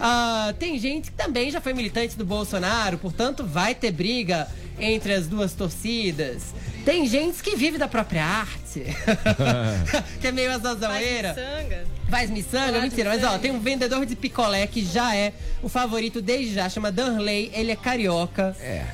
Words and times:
Ah, 0.00 0.54
tem 0.58 0.78
gente 0.78 1.10
que 1.10 1.16
também 1.16 1.50
já 1.50 1.60
foi 1.60 1.72
militante 1.72 2.16
do 2.16 2.24
Bolsonaro, 2.24 2.98
portanto 2.98 3.44
vai 3.44 3.74
ter 3.74 3.90
briga 3.90 4.48
entre 4.78 5.12
as 5.14 5.26
duas 5.26 5.52
torcidas. 5.52 6.54
Tem 6.84 7.06
gente 7.06 7.42
que 7.42 7.56
vive 7.56 7.78
da 7.78 7.88
própria 7.88 8.24
arte, 8.24 8.84
que 10.20 10.26
é 10.28 10.32
meio 10.32 10.52
a 10.52 10.58
zazoeira. 10.58 11.34
Faz 12.08 12.30
miçanga, 12.30 12.72
Faz 12.72 12.82
mentira. 12.84 13.10
Mas 13.10 13.18
ó, 13.18 13.26
miçanga. 13.26 13.38
tem 13.40 13.50
um 13.50 13.58
vendedor 13.58 14.06
de 14.06 14.14
picolé 14.14 14.66
que 14.66 14.84
já 14.84 15.14
é 15.14 15.32
o 15.62 15.68
favorito 15.68 16.22
desde 16.22 16.54
já, 16.54 16.68
chama 16.68 16.92
Danley, 16.92 17.50
ele 17.52 17.72
é 17.72 17.76
carioca. 17.76 18.56
É. 18.60 18.84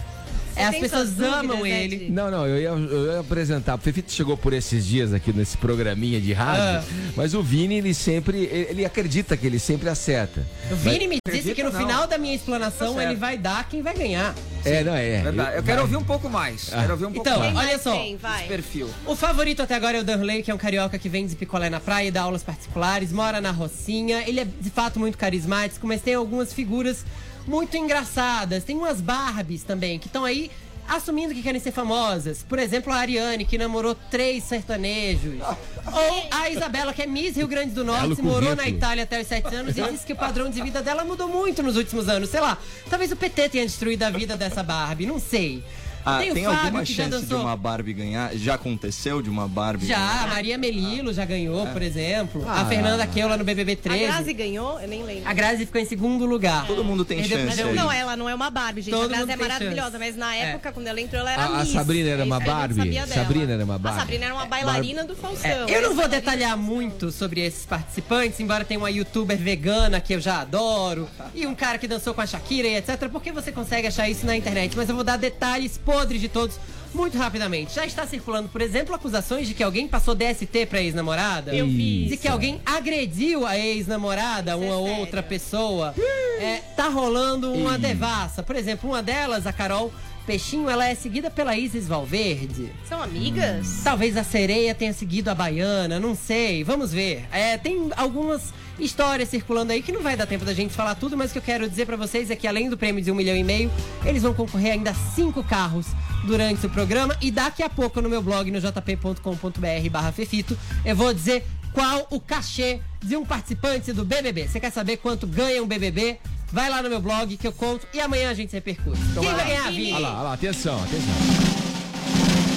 É, 0.57 0.67
as 0.67 0.77
pessoas 0.77 1.11
dúvidas, 1.11 1.33
amam 1.35 1.63
né, 1.63 1.85
ele. 1.85 1.97
de- 1.97 2.11
Não, 2.11 2.31
não, 2.31 2.47
eu 2.47 2.59
ia, 2.59 2.69
eu 2.69 3.07
ia 3.15 3.21
apresentar. 3.21 3.75
O 3.75 3.79
Fefito 3.79 4.13
chegou 4.13 4.37
por 4.37 4.53
esses 4.53 4.87
dias 4.87 5.13
aqui 5.13 5.33
nesse 5.33 5.57
programinha 5.57 6.21
de 6.21 6.33
rádio, 6.33 6.63
Ah. 6.63 7.13
mas 7.17 7.35
o 7.35 7.43
Vini, 7.43 7.77
ele 7.77 7.95
sempre, 7.95 8.45
ele, 8.45 8.85
acredita 8.85 9.37
que 9.37 9.47
ele 9.47 9.59
sempre 9.59 9.89
acerta. 9.89 10.47
O 10.71 10.77
Vini 10.77 11.07
me 11.09 11.17
disse 11.27 11.39
Acredita 11.39 11.55
que 11.55 11.63
no 11.63 11.73
não. 11.73 11.79
final 11.81 12.07
da 12.07 12.19
minha 12.19 12.35
explanação 12.35 12.95
Tá 12.95 13.05
ele 13.05 13.15
vai 13.17 13.39
dar 13.39 13.69
quem 13.69 13.83
vai 13.83 13.95
ganhar. 13.95 14.35
É, 14.65 14.85
não, 14.85 14.95
é. 14.95 15.23
Verdade. 15.23 15.57
Eu 15.57 15.63
quero 15.63 15.83
ouvir 15.83 15.97
um 15.97 16.05
pouco 16.05 16.29
mais. 16.31 16.69
Quero 16.69 16.93
ouvir 16.93 17.07
um 17.07 17.13
pouco 17.13 17.29
Então, 17.29 17.41
mais. 17.41 17.57
olha 17.57 17.79
só. 17.79 17.97
Vai. 18.21 18.41
Esse 18.41 18.49
perfil. 18.49 18.89
O 19.07 19.17
favorito 19.17 19.61
até 19.63 19.75
agora 19.75 19.97
é 19.97 20.01
o 20.01 20.05
Danley, 20.05 20.43
que 20.43 20.51
é 20.51 20.55
um 20.55 20.59
carioca 20.59 20.99
que 20.99 21.09
vende 21.09 21.35
picolé 21.35 21.69
na 21.69 21.81
praia 21.81 22.09
e 22.09 22.11
dá 22.11 22.23
aulas 22.23 22.43
particulares, 22.43 23.11
mora 23.13 23.41
na 23.41 23.51
Rocinha. 23.51 24.23
Ele 24.27 24.41
é 24.41 24.45
de 24.61 24.71
fato 24.71 25.01
muito 25.01 25.19
carismático, 25.19 25.87
mas 25.87 26.01
tem 26.01 26.15
algumas 26.15 26.53
figuras 26.53 27.05
muito 27.47 27.77
engraçadas. 27.77 28.65
Tem 28.65 28.77
umas 28.77 29.01
Barbies 29.01 29.63
também 29.63 29.99
que 29.99 30.07
estão 30.07 30.25
aí 30.25 30.51
assumindo 30.89 31.35
que 31.35 31.43
querem 31.43 31.61
ser 31.61 31.73
famosas. 31.73 32.45
Por 32.49 32.59
exemplo, 32.59 32.93
a 32.93 32.97
Ariane, 32.97 33.45
que 33.45 33.57
namorou 33.57 33.95
três 33.95 34.45
sertanejos. 34.45 35.41
Ou 35.87 36.29
a 36.31 36.51
Isabela, 36.51 36.93
que 36.93 37.03
é 37.03 37.07
Miss 37.07 37.37
Rio 37.37 37.49
Grande 37.49 37.73
do 37.73 37.85
Norte, 37.85 38.17
Belo 38.17 38.29
morou 38.29 38.57
na. 38.57 38.69
Itália 38.69 39.05
até 39.05 39.21
os 39.21 39.27
sete 39.27 39.55
anos 39.55 39.77
e 39.77 39.83
disse 39.91 40.07
que 40.07 40.13
o 40.13 40.17
padrão 40.17 40.49
de 40.49 40.63
vida 40.63 40.83
dela 40.83 41.05
mudou 41.05 41.29
muito 41.29 41.63
nos 41.63 41.77
últimos 41.77 42.09
anos. 42.09 42.31
Sei 42.31 42.41
lá, 42.41 42.59
talvez 42.89 43.13
o 43.13 43.17
PT 43.17 43.49
tenha 43.51 43.65
destruído 43.65 44.03
a 44.03 44.11
vida 44.11 44.37
dessa 44.37 44.63
Barbie, 44.63 45.07
não 45.07 45.19
sei. 45.19 45.63
Ah, 46.05 46.17
o 46.19 46.35
tem 46.35 46.45
Fábio, 46.45 46.61
alguma 46.65 46.85
que 46.85 46.93
já 46.93 47.05
chance 47.05 47.17
de 47.17 47.23
dançou- 47.29 47.41
uma 47.45 47.57
Barbie 47.57 47.93
ganhar? 47.93 48.35
Já 48.37 48.55
aconteceu 48.55 49.23
de 49.23 49.31
uma 49.31 49.47
Barbie 49.49 49.87
já, 49.87 49.97
ganhar? 49.97 50.25
a 50.25 50.27
Maria 50.29 50.59
Melilo 50.59 51.13
já 51.13 51.25
ganhou, 51.25 51.67
por 51.69 51.83
exemplo. 51.83 52.45
Ah. 52.49 52.63
A 52.63 52.67
Fernanda 52.67 53.07
Keula 53.07 53.37
no 53.37 53.45
BBB 53.45 53.73
A 53.73 53.77
13. 53.77 54.05
Grazi 54.07 54.33
ganhou? 54.33 54.81
Eu 54.81 54.89
nem 54.89 55.03
lembro. 55.03 55.29
A 55.29 55.33
Grazi 55.33 55.67
ficou 55.67 55.81
em 55.81 55.85
segundo 55.85 56.25
lugar. 56.27 56.67
Todo 56.67 56.85
mundo 56.85 57.05
tem 57.05 57.19
Perdeu- 57.19 57.39
chance 57.49 57.63
aí. 57.63 57.75
Não, 57.75 57.91
ela 57.93 58.17
não 58.17 58.29
é 58.29 58.35
uma 58.35 58.51
Barbie, 58.51 58.83
gente. 58.83 58.95
Todo 58.95 59.05
a 59.05 59.09
Grazi 59.09 59.23
é 59.31 59.37
tem 59.37 59.37
maravilhosa, 59.49 59.83
chance. 59.93 59.99
mas 59.99 60.17
na 60.17 60.37
É. 60.37 60.41
época, 60.53 60.73
quando 60.73 60.87
ela 60.87 61.01
entrou, 61.01 61.21
ela 61.21 61.33
era 61.33 61.43
A- 61.45 61.61
a. 61.61 61.67
Sabrina 61.67 62.11
era 62.11 62.23
É 62.23 62.25
uma 62.25 62.37
a 62.37 62.41
Barbie? 62.41 62.75
Sabrina 63.09 63.53
era 63.53 63.65
uma 63.65 63.75
A 63.75 63.79
Barbie? 63.79 64.01
Sabrina 64.01 64.25
era 64.27 64.35
uma 64.35 64.47
bailarina 64.47 65.05
do 65.05 65.15
Faustão. 65.17 65.51
É, 65.51 65.77
eu 65.77 65.83
não 65.83 65.95
vou 65.95 66.09
detalhar 66.09 66.57
muito 66.57 67.11
sobre 67.11 67.41
esses 67.41 67.65
participantes, 67.65 68.39
embora 68.41 68.65
tenha 68.65 68.79
uma 68.79 68.91
youtuber 68.91 69.37
vegana 69.37 70.01
que 70.01 70.15
eu 70.15 70.21
já 70.21 70.41
adoro, 70.41 71.09
e 71.35 71.47
um 71.47 71.55
cara 71.55 71.79
que 71.79 71.87
dançou 71.89 72.15
com 72.15 72.21
a 72.21 72.27
Shakira 72.27 72.69
e 72.69 72.77
etc, 72.77 73.09
porque 73.11 73.33
você 73.33 73.53
consegue 73.53 73.87
achar 73.89 74.09
isso 74.09 74.27
na 74.27 74.37
internet. 74.37 74.77
Mas 74.77 74.89
eu 74.89 74.95
vou 74.95 75.05
dar 75.05 75.17
detalhes 75.17 75.79
podres 75.93 76.21
de 76.21 76.29
todos 76.29 76.59
muito 76.95 77.17
rapidamente. 77.17 77.75
Já 77.75 77.87
está 77.87 78.07
circulando, 78.07 78.49
por 78.49 78.61
exemplo, 78.61 78.95
acusações 78.95 79.47
de 79.49 79.55
que 79.55 79.63
alguém 79.63 79.89
passou 79.89 80.15
DST 80.15 80.67
pra 80.67 80.81
ex-namorada. 80.81 81.55
Eu 81.55 81.67
vi 81.67 82.07
De 82.07 82.17
que 82.17 82.29
alguém 82.29 82.61
agrediu 82.65 83.47
a 83.47 83.59
ex-namorada, 83.59 84.57
uma 84.57 84.75
é 84.75 84.99
outra 84.99 85.23
pessoa. 85.23 85.95
É, 86.39 86.57
tá 86.77 86.89
rolando 86.89 87.53
uma 87.53 87.79
devassa. 87.79 88.43
Por 88.43 88.57
exemplo, 88.57 88.91
uma 88.91 89.03
delas, 89.03 89.47
a 89.47 89.53
Carol 89.53 89.93
Peixinho, 90.27 90.71
ela 90.71 90.87
é 90.87 90.95
seguida 90.95 91.31
pela 91.31 91.57
Isis 91.57 91.89
Valverde. 91.89 92.71
São 92.89 93.03
amigas? 93.03 93.81
Talvez 93.83 94.17
a 94.17 94.23
sereia 94.23 94.75
tenha 94.75 94.93
seguido 94.93 95.31
a 95.31 95.35
baiana, 95.35 95.99
não 95.99 96.15
sei. 96.15 96.63
Vamos 96.63 96.93
ver. 96.93 97.27
É, 97.33 97.59
tem 97.59 97.91
algumas 97.97 98.55
histórias 98.79 99.29
circulando 99.29 99.73
aí 99.73 99.83
que 99.83 99.93
não 99.93 100.01
vai 100.01 100.17
dar 100.17 100.27
tempo 100.27 100.45
da 100.45 100.55
gente 100.55 100.73
falar 100.73 100.95
tudo, 100.95 101.17
mas 101.17 101.31
o 101.31 101.33
que 101.33 101.39
eu 101.39 101.43
quero 101.43 101.69
dizer 101.69 101.87
pra 101.87 101.97
vocês 101.97 102.31
é 102.31 102.37
que 102.37 102.47
além 102.47 102.71
do 102.71 102.79
prêmio 102.79 103.03
de 103.03 103.11
um 103.11 103.15
milhão 103.15 103.37
e 103.37 103.43
meio, 103.43 103.71
eles 104.05 104.23
vão 104.23 104.33
concorrer 104.33 104.73
ainda 104.73 104.91
a 104.91 104.95
cinco 104.95 105.43
carros 105.43 105.87
durante 106.25 106.65
o 106.67 106.71
programa. 106.71 107.17
E 107.21 107.31
daqui 107.31 107.63
a 107.63 107.69
pouco 107.69 108.01
no 108.01 108.09
meu 108.09 108.23
blog, 108.23 108.51
no 108.51 108.61
jp.com.br 108.61 109.91
barra 109.91 110.13
Fefito, 110.13 110.57
eu 110.85 110.95
vou 110.95 111.13
dizer 111.13 111.45
qual 111.73 112.07
o 112.11 112.21
cachê 112.21 112.81
de 113.03 113.17
um 113.17 113.25
participante 113.25 113.93
do 113.93 114.05
BBB. 114.05 114.47
Você 114.47 114.61
quer 114.61 114.71
saber 114.71 114.99
quanto 114.99 115.27
ganha 115.27 115.63
um 115.63 115.67
BBB? 115.67 116.19
Vai 116.53 116.69
lá 116.69 116.83
no 116.83 116.91
meu 116.91 117.01
blog 117.01 117.35
que 117.39 117.47
eu 117.47 117.53
conto 117.53 117.87
e 117.95 118.01
amanhã 118.01 118.31
a 118.31 118.35
gente 118.35 118.53
repercute. 118.53 119.01
Quem 119.19 119.33
vai 119.33 119.47
ganhar, 119.47 119.71
Vini? 119.73 119.95
Olha 119.95 120.01
lá, 120.01 120.15
olha 120.15 120.23
lá, 120.23 120.33
atenção, 120.35 120.83
atenção. 120.83 121.15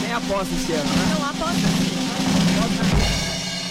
Tem 0.01 0.13
aposta 0.13 0.53
esse 0.53 0.73
ano, 0.73 0.83
né? 0.83 1.15
Não, 1.17 1.29
aposta 1.29 1.67
sim. 1.67 2.04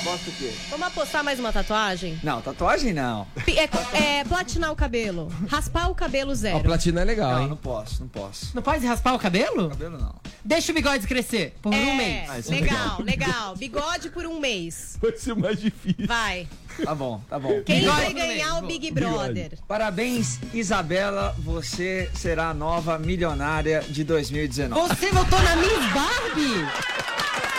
Aposta 0.04 0.28
o 0.28 0.32
quê? 0.34 0.52
Vamos 0.68 0.86
apostar 0.88 1.24
mais 1.24 1.40
uma 1.40 1.50
tatuagem? 1.50 2.18
Não, 2.22 2.42
tatuagem 2.42 2.92
não. 2.92 3.26
Pi- 3.44 3.56
É, 3.58 4.18
é, 4.18 4.24
platinar 4.24 4.70
o 4.70 4.76
cabelo. 4.76 5.32
Raspar 5.48 5.88
o 5.90 5.94
cabelo 5.94 6.32
Ó, 6.32 6.34
zero. 6.34 6.60
platina 6.60 7.00
é 7.00 7.04
legal, 7.04 7.32
Não, 7.32 7.42
hein? 7.42 7.48
não 7.48 7.56
posso, 7.56 8.00
não 8.02 8.08
posso. 8.08 8.50
Não 8.54 8.60
pode 8.62 8.84
raspar 8.86 9.14
o 9.14 9.18
cabelo? 9.18 9.70
Cabelo 9.70 9.98
não. 9.98 10.14
Deixa 10.44 10.72
o 10.72 10.74
bigode 10.74 11.06
crescer 11.06 11.56
por 11.62 11.72
um 11.72 11.94
mês. 11.96 12.30
É, 12.30 12.38
isso 12.38 12.52
é 12.52 12.60
legal, 12.60 13.00
legal. 13.02 13.56
Bigode 13.56 14.10
por 14.10 14.26
um 14.26 14.38
mês. 14.38 14.98
Vai 15.00 15.16
ser 15.16 15.34
mais 15.34 15.58
difícil. 15.58 16.06
Vai. 16.06 16.46
Tá 16.84 16.94
bom, 16.94 17.20
tá 17.30 17.38
bom. 17.38 17.62
Quem 17.64 17.80
Bigode 17.80 18.00
vai 18.02 18.12
ganhar 18.12 18.58
o. 18.62 18.66
Big 18.66 18.90
Brother? 18.90 19.58
Parabéns, 19.66 20.38
Isabela. 20.52 21.34
Você 21.38 22.10
será 22.14 22.50
a 22.50 22.54
nova 22.54 22.98
milionária 22.98 23.80
de 23.88 24.04
2019. 24.04 24.88
Você 24.88 25.10
votou 25.10 25.40
na 25.40 25.56
Miss 25.56 25.92
Barbie? 25.94 26.56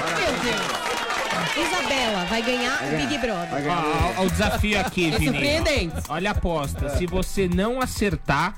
Meu 0.05 0.43
Deus. 0.43 1.14
Isabela 1.57 2.25
vai 2.25 2.41
ganhar 2.41 2.81
o 2.83 2.97
Big 2.97 3.17
Brother. 3.17 3.63
Ó, 3.67 4.21
ó, 4.21 4.25
o 4.25 4.29
desafio 4.29 4.79
aqui, 4.79 5.07
É 5.13 5.17
Vini. 5.17 5.25
surpreendente. 5.31 5.95
Olha 6.09 6.29
a 6.29 6.33
aposta. 6.33 6.89
Se 6.97 7.05
você 7.05 7.47
não 7.47 7.81
acertar, 7.81 8.55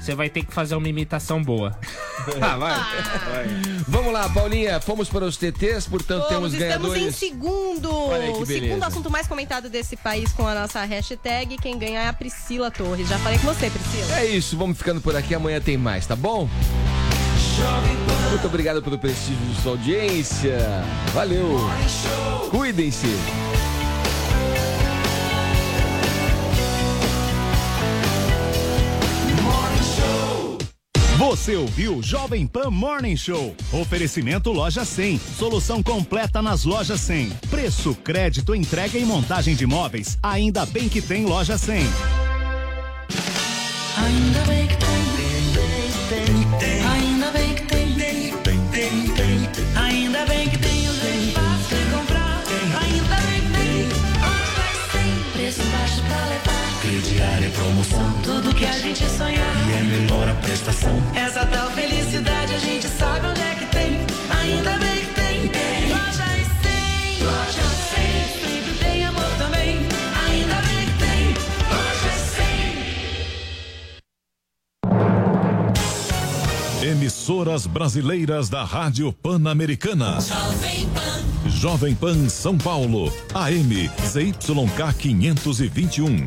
você 0.00 0.14
vai 0.14 0.28
ter 0.30 0.44
que 0.44 0.52
fazer 0.54 0.74
uma 0.76 0.88
imitação 0.88 1.42
boa. 1.42 1.76
Ah, 2.42 2.56
vai. 2.56 2.74
Vamos 3.86 4.12
lá, 4.12 4.28
Paulinha, 4.28 4.80
fomos 4.80 5.08
para 5.08 5.24
os 5.24 5.36
TTs, 5.36 5.86
portanto 5.86 6.26
Vamos, 6.28 6.52
temos 6.52 6.52
estamos 6.52 6.88
em 6.88 6.90
ganhadores. 6.90 7.16
segundo. 7.16 7.90
Olha 7.94 8.24
aí 8.24 8.32
que 8.32 8.42
O 8.42 8.44
beleza. 8.46 8.66
segundo 8.66 8.82
assunto 8.84 9.10
mais 9.10 9.26
comentado 9.26 9.70
desse 9.70 9.96
país 9.96 10.30
com 10.32 10.46
a 10.46 10.54
nossa 10.54 10.84
hashtag. 10.84 11.56
Quem 11.56 11.78
ganhar 11.78 12.02
é 12.02 12.08
a 12.08 12.12
Priscila 12.12 12.70
Torres. 12.70 13.08
Já 13.08 13.18
falei 13.20 13.38
com 13.38 13.46
você, 13.46 13.70
Priscila. 13.70 14.18
É 14.18 14.26
isso, 14.26 14.58
vamos 14.58 14.76
ficando 14.76 15.00
por 15.00 15.16
aqui, 15.16 15.34
amanhã 15.34 15.60
tem 15.60 15.78
mais, 15.78 16.04
tá 16.06 16.16
bom? 16.16 16.50
Muito 18.30 18.46
obrigado 18.46 18.82
pelo 18.82 18.98
prestígio 18.98 19.44
de 19.46 19.62
sua 19.62 19.72
audiência. 19.72 20.58
Valeu. 21.12 21.58
Cuidem-se. 22.50 23.06
Você 31.18 31.56
ouviu 31.56 32.02
Jovem 32.02 32.46
Pan 32.46 32.70
Morning 32.70 33.16
Show. 33.16 33.54
Oferecimento 33.72 34.52
Loja 34.52 34.84
100. 34.84 35.18
Solução 35.18 35.82
completa 35.82 36.40
nas 36.40 36.64
lojas 36.64 37.00
100. 37.00 37.30
Preço, 37.50 37.94
crédito, 37.96 38.54
entrega 38.54 38.98
e 38.98 39.04
montagem 39.04 39.54
de 39.54 39.66
móveis. 39.66 40.16
Ainda 40.22 40.64
bem 40.64 40.88
que 40.88 41.02
tem 41.02 41.26
Loja 41.26 41.58
100. 41.58 41.82
Ainda 43.96 44.40
bem 44.46 44.67
gente 58.98 59.10
sonhar, 59.10 59.68
e 59.68 59.72
é 59.72 59.82
melhor 59.82 60.28
a 60.28 60.34
prestação, 60.34 60.90
essa 61.14 61.46
tal 61.46 61.70
felicidade 61.70 62.52
a 62.54 62.58
gente 62.58 62.88
sabe 62.88 63.26
onde 63.28 63.40
é 63.40 63.54
que 63.54 63.66
tem, 63.66 64.00
ainda 64.28 64.76
bem 64.78 65.04
que 65.04 65.14
tem, 65.14 65.48
tem, 65.48 65.88
Lojas 65.88 66.18
100, 66.62 67.24
Lojas 67.24 67.64
100, 67.94 68.02
sempre 68.42 68.72
tem 68.84 69.04
amor 69.04 69.30
também, 69.38 69.76
ainda 70.26 70.54
bem 70.62 70.86
que 70.86 70.98
tem, 70.98 71.34
Lojas 71.70 72.20
100. 76.80 76.90
Emissoras 76.90 77.66
brasileiras 77.66 78.48
da 78.48 78.64
Rádio 78.64 79.12
Pan-Americana. 79.12 80.20
Jovem 80.20 80.88
Pan. 80.88 81.22
Jovem 81.48 81.94
Pan 81.94 82.28
São 82.28 82.58
Paulo. 82.58 83.12
AM 83.34 83.90
ZYK 84.06 84.92
521. 84.98 86.26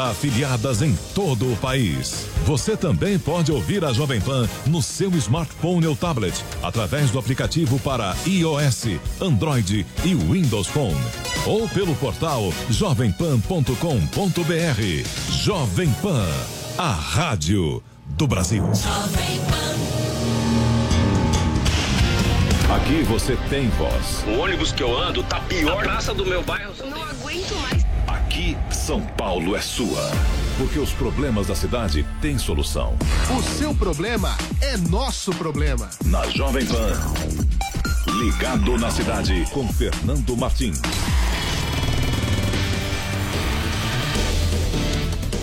50 0.01 0.09
afiliadas 0.09 0.81
em 0.81 0.95
todo 1.13 1.51
o 1.51 1.55
país. 1.57 2.27
Você 2.45 2.75
também 2.75 3.19
pode 3.19 3.51
ouvir 3.51 3.85
a 3.85 3.93
Jovem 3.93 4.19
Pan 4.19 4.49
no 4.65 4.81
seu 4.81 5.11
smartphone 5.11 5.85
ou 5.85 5.95
tablet, 5.95 6.33
através 6.63 7.11
do 7.11 7.19
aplicativo 7.19 7.79
para 7.79 8.15
iOS, 8.25 8.99
Android 9.19 9.85
e 10.03 10.15
Windows 10.15 10.67
Phone. 10.67 10.97
Ou 11.45 11.67
pelo 11.69 11.95
portal 11.95 12.51
jovempan.com.br. 12.69 13.73
Jovem 15.29 15.89
Pan, 16.01 16.27
a 16.77 16.91
rádio 16.91 17.83
do 18.09 18.27
Brasil. 18.27 18.63
Aqui 22.75 23.03
você 23.03 23.37
tem 23.49 23.69
voz. 23.71 24.23
O 24.27 24.39
ônibus 24.39 24.71
que 24.71 24.81
eu 24.81 24.97
ando 24.97 25.21
tá 25.23 25.39
pior. 25.41 25.79
A 25.79 25.83
praça 25.83 26.13
do 26.13 26.25
meu 26.25 26.41
bairro. 26.41 26.73
Não 26.85 27.03
aguento 27.03 27.53
mais. 27.61 27.90
Aqui, 28.31 28.55
São 28.71 29.01
Paulo 29.01 29.57
é 29.57 29.61
sua. 29.61 30.09
Porque 30.57 30.79
os 30.79 30.93
problemas 30.93 31.47
da 31.47 31.55
cidade 31.55 32.07
têm 32.21 32.37
solução. 32.37 32.97
O 33.37 33.43
seu 33.43 33.75
problema 33.75 34.37
é 34.61 34.77
nosso 34.77 35.33
problema. 35.33 35.89
Na 36.05 36.25
Jovem 36.29 36.65
Pan. 36.65 36.93
Ligado 38.23 38.77
na 38.77 38.89
cidade 38.89 39.45
com 39.51 39.67
Fernando 39.67 40.37
Martins. 40.37 40.79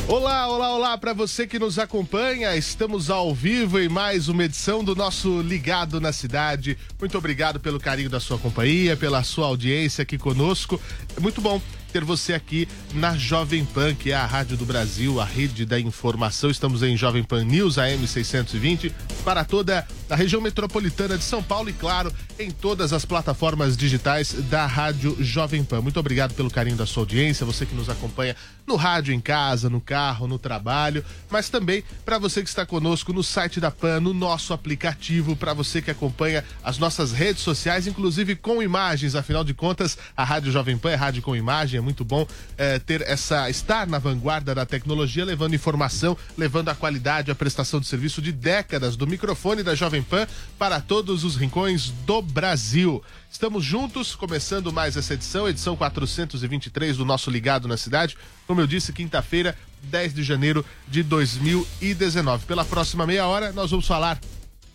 Olá, 0.08 0.48
olá, 0.48 0.74
olá 0.74 0.96
para 0.96 1.12
você 1.12 1.46
que 1.46 1.58
nos 1.58 1.78
acompanha. 1.78 2.56
Estamos 2.56 3.10
ao 3.10 3.34
vivo 3.34 3.78
em 3.78 3.90
mais 3.90 4.28
uma 4.28 4.44
edição 4.44 4.82
do 4.82 4.96
nosso 4.96 5.42
Ligado 5.42 6.00
na 6.00 6.10
Cidade. 6.10 6.78
Muito 6.98 7.18
obrigado 7.18 7.60
pelo 7.60 7.78
carinho 7.78 8.08
da 8.08 8.18
sua 8.18 8.38
companhia, 8.38 8.96
pela 8.96 9.22
sua 9.22 9.46
audiência 9.46 10.00
aqui 10.00 10.16
conosco. 10.16 10.80
É 11.14 11.20
muito 11.20 11.42
bom 11.42 11.60
ter 11.92 12.04
você 12.04 12.34
aqui 12.34 12.68
na 12.94 13.16
Jovem 13.16 13.64
Pan, 13.64 13.94
que 13.94 14.12
é 14.12 14.14
a 14.14 14.26
rádio 14.26 14.56
do 14.56 14.64
Brasil, 14.64 15.20
a 15.20 15.24
rede 15.24 15.64
da 15.64 15.80
informação. 15.80 16.50
Estamos 16.50 16.82
em 16.82 16.96
Jovem 16.96 17.22
Pan 17.22 17.44
News 17.44 17.78
AM 17.78 18.06
620 18.06 18.94
para 19.24 19.44
toda 19.44 19.86
a 20.08 20.16
região 20.16 20.40
metropolitana 20.40 21.16
de 21.16 21.24
São 21.24 21.42
Paulo 21.42 21.68
e, 21.68 21.72
claro, 21.72 22.12
em 22.38 22.50
todas 22.50 22.92
as 22.92 23.04
plataformas 23.04 23.76
digitais 23.76 24.32
da 24.32 24.66
Rádio 24.66 25.16
Jovem 25.20 25.64
Pan. 25.64 25.80
Muito 25.80 25.98
obrigado 25.98 26.34
pelo 26.34 26.50
carinho 26.50 26.76
da 26.76 26.86
sua 26.86 27.02
audiência, 27.02 27.44
você 27.44 27.66
que 27.66 27.74
nos 27.74 27.88
acompanha 27.88 28.36
no 28.68 28.76
rádio, 28.76 29.14
em 29.14 29.20
casa, 29.20 29.70
no 29.70 29.80
carro, 29.80 30.28
no 30.28 30.38
trabalho, 30.38 31.04
mas 31.30 31.48
também 31.48 31.82
para 32.04 32.18
você 32.18 32.42
que 32.42 32.48
está 32.48 32.66
conosco 32.66 33.12
no 33.12 33.24
site 33.24 33.58
da 33.58 33.70
Pan, 33.70 33.98
no 33.98 34.12
nosso 34.12 34.52
aplicativo, 34.52 35.34
para 35.34 35.54
você 35.54 35.80
que 35.80 35.90
acompanha 35.90 36.44
as 36.62 36.78
nossas 36.78 37.10
redes 37.10 37.42
sociais, 37.42 37.86
inclusive 37.86 38.36
com 38.36 38.62
imagens, 38.62 39.14
afinal 39.14 39.42
de 39.42 39.54
contas, 39.54 39.96
a 40.16 40.22
Rádio 40.22 40.52
Jovem 40.52 40.76
Pan 40.76 40.90
é 40.90 40.94
rádio 40.94 41.22
com 41.22 41.34
imagem, 41.34 41.78
é 41.78 41.80
muito 41.80 42.04
bom 42.04 42.26
eh, 42.58 42.78
ter 42.78 43.00
essa 43.02 43.48
estar 43.48 43.86
na 43.86 43.98
vanguarda 43.98 44.54
da 44.54 44.66
tecnologia, 44.66 45.24
levando 45.24 45.54
informação, 45.54 46.16
levando 46.36 46.68
a 46.68 46.74
qualidade, 46.74 47.30
a 47.30 47.34
prestação 47.34 47.80
de 47.80 47.86
serviço 47.86 48.20
de 48.20 48.32
décadas 48.32 48.96
do 48.96 49.06
microfone 49.06 49.62
da 49.62 49.74
Jovem 49.74 50.02
Pan 50.02 50.26
para 50.58 50.80
todos 50.80 51.24
os 51.24 51.36
rincões 51.36 51.90
do 52.04 52.20
Brasil. 52.20 53.02
Estamos 53.30 53.64
juntos, 53.64 54.14
começando 54.16 54.72
mais 54.72 54.96
essa 54.96 55.14
edição, 55.14 55.48
edição 55.48 55.76
423 55.76 56.96
do 56.96 57.04
nosso 57.04 57.30
Ligado 57.30 57.68
na 57.68 57.76
Cidade. 57.76 58.16
Como 58.46 58.60
eu 58.60 58.66
disse, 58.66 58.92
quinta-feira, 58.92 59.56
10 59.82 60.14
de 60.14 60.22
janeiro 60.22 60.64
de 60.88 61.02
2019. 61.02 62.46
Pela 62.46 62.64
próxima 62.64 63.06
meia 63.06 63.26
hora, 63.26 63.52
nós 63.52 63.70
vamos 63.70 63.86
falar 63.86 64.18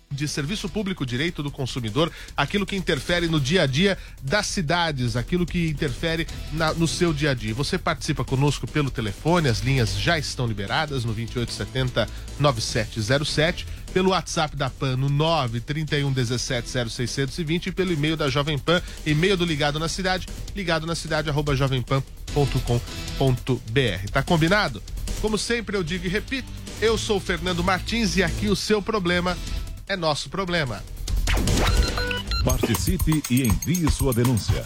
de 0.09 0.27
serviço 0.27 0.69
público, 0.69 1.03
direito 1.07 1.41
do 1.41 1.49
consumidor, 1.49 2.11
aquilo 2.37 2.67
que 2.67 2.75
interfere 2.75 3.27
no 3.27 3.39
dia 3.39 3.63
a 3.63 3.65
dia 3.65 3.97
das 4.21 4.45
cidades, 4.45 5.15
aquilo 5.15 5.43
que 5.43 5.69
interfere 5.69 6.27
na- 6.51 6.71
no 6.75 6.87
seu 6.87 7.11
dia 7.11 7.31
a 7.31 7.33
dia. 7.33 7.51
Você 7.55 7.79
participa 7.79 8.23
conosco 8.23 8.67
pelo 8.67 8.91
telefone, 8.91 9.49
as 9.49 9.61
linhas 9.61 9.97
já 9.99 10.19
estão 10.19 10.45
liberadas 10.45 11.03
no 11.03 11.13
2870 11.15 12.07
9707, 12.39 13.65
pelo 13.93 14.09
WhatsApp 14.09 14.55
da 14.55 14.69
PAN 14.69 14.97
no 14.97 15.07
931 15.07 16.11
17 16.11 16.89
0620 16.89 17.67
e 17.67 17.71
pelo 17.71 17.93
e-mail 17.93 18.17
da 18.17 18.29
Jovem 18.29 18.57
Pan, 18.57 18.81
e-mail 19.05 19.37
do 19.37 19.45
Ligado 19.45 19.79
na 19.79 19.87
Cidade, 19.87 20.27
ligado 20.55 20.87
na 20.87 20.95
cidade, 20.95 21.29
arroba 21.29 21.55
jovempan.com.br. 21.55 24.11
Tá 24.11 24.23
combinado? 24.23 24.81
Como 25.21 25.37
sempre 25.37 25.77
eu 25.77 25.83
digo 25.83 26.05
e 26.05 26.09
repito, 26.09 26.51
eu 26.81 26.97
sou 26.97 27.17
o 27.17 27.21
Fernando 27.21 27.63
Martins 27.63 28.17
e 28.17 28.23
aqui 28.23 28.47
o 28.47 28.55
seu 28.55 28.81
problema 28.81 29.37
é 29.87 29.95
nosso 29.95 30.29
problema. 30.29 30.83
Participe 32.43 33.23
e 33.29 33.43
envie 33.43 33.89
sua 33.89 34.13
denúncia. 34.13 34.65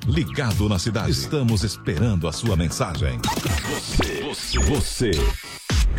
Ligado 0.07 0.67
na 0.67 0.79
Cidade. 0.79 1.11
Estamos 1.11 1.63
esperando 1.63 2.27
a 2.27 2.31
sua 2.31 2.55
mensagem. 2.55 3.19
Você, 3.69 4.21
você, 4.23 4.59
você. 4.59 5.11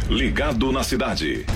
Ligado 0.09 0.73
na 0.73 0.83
Cidade. 0.83 1.47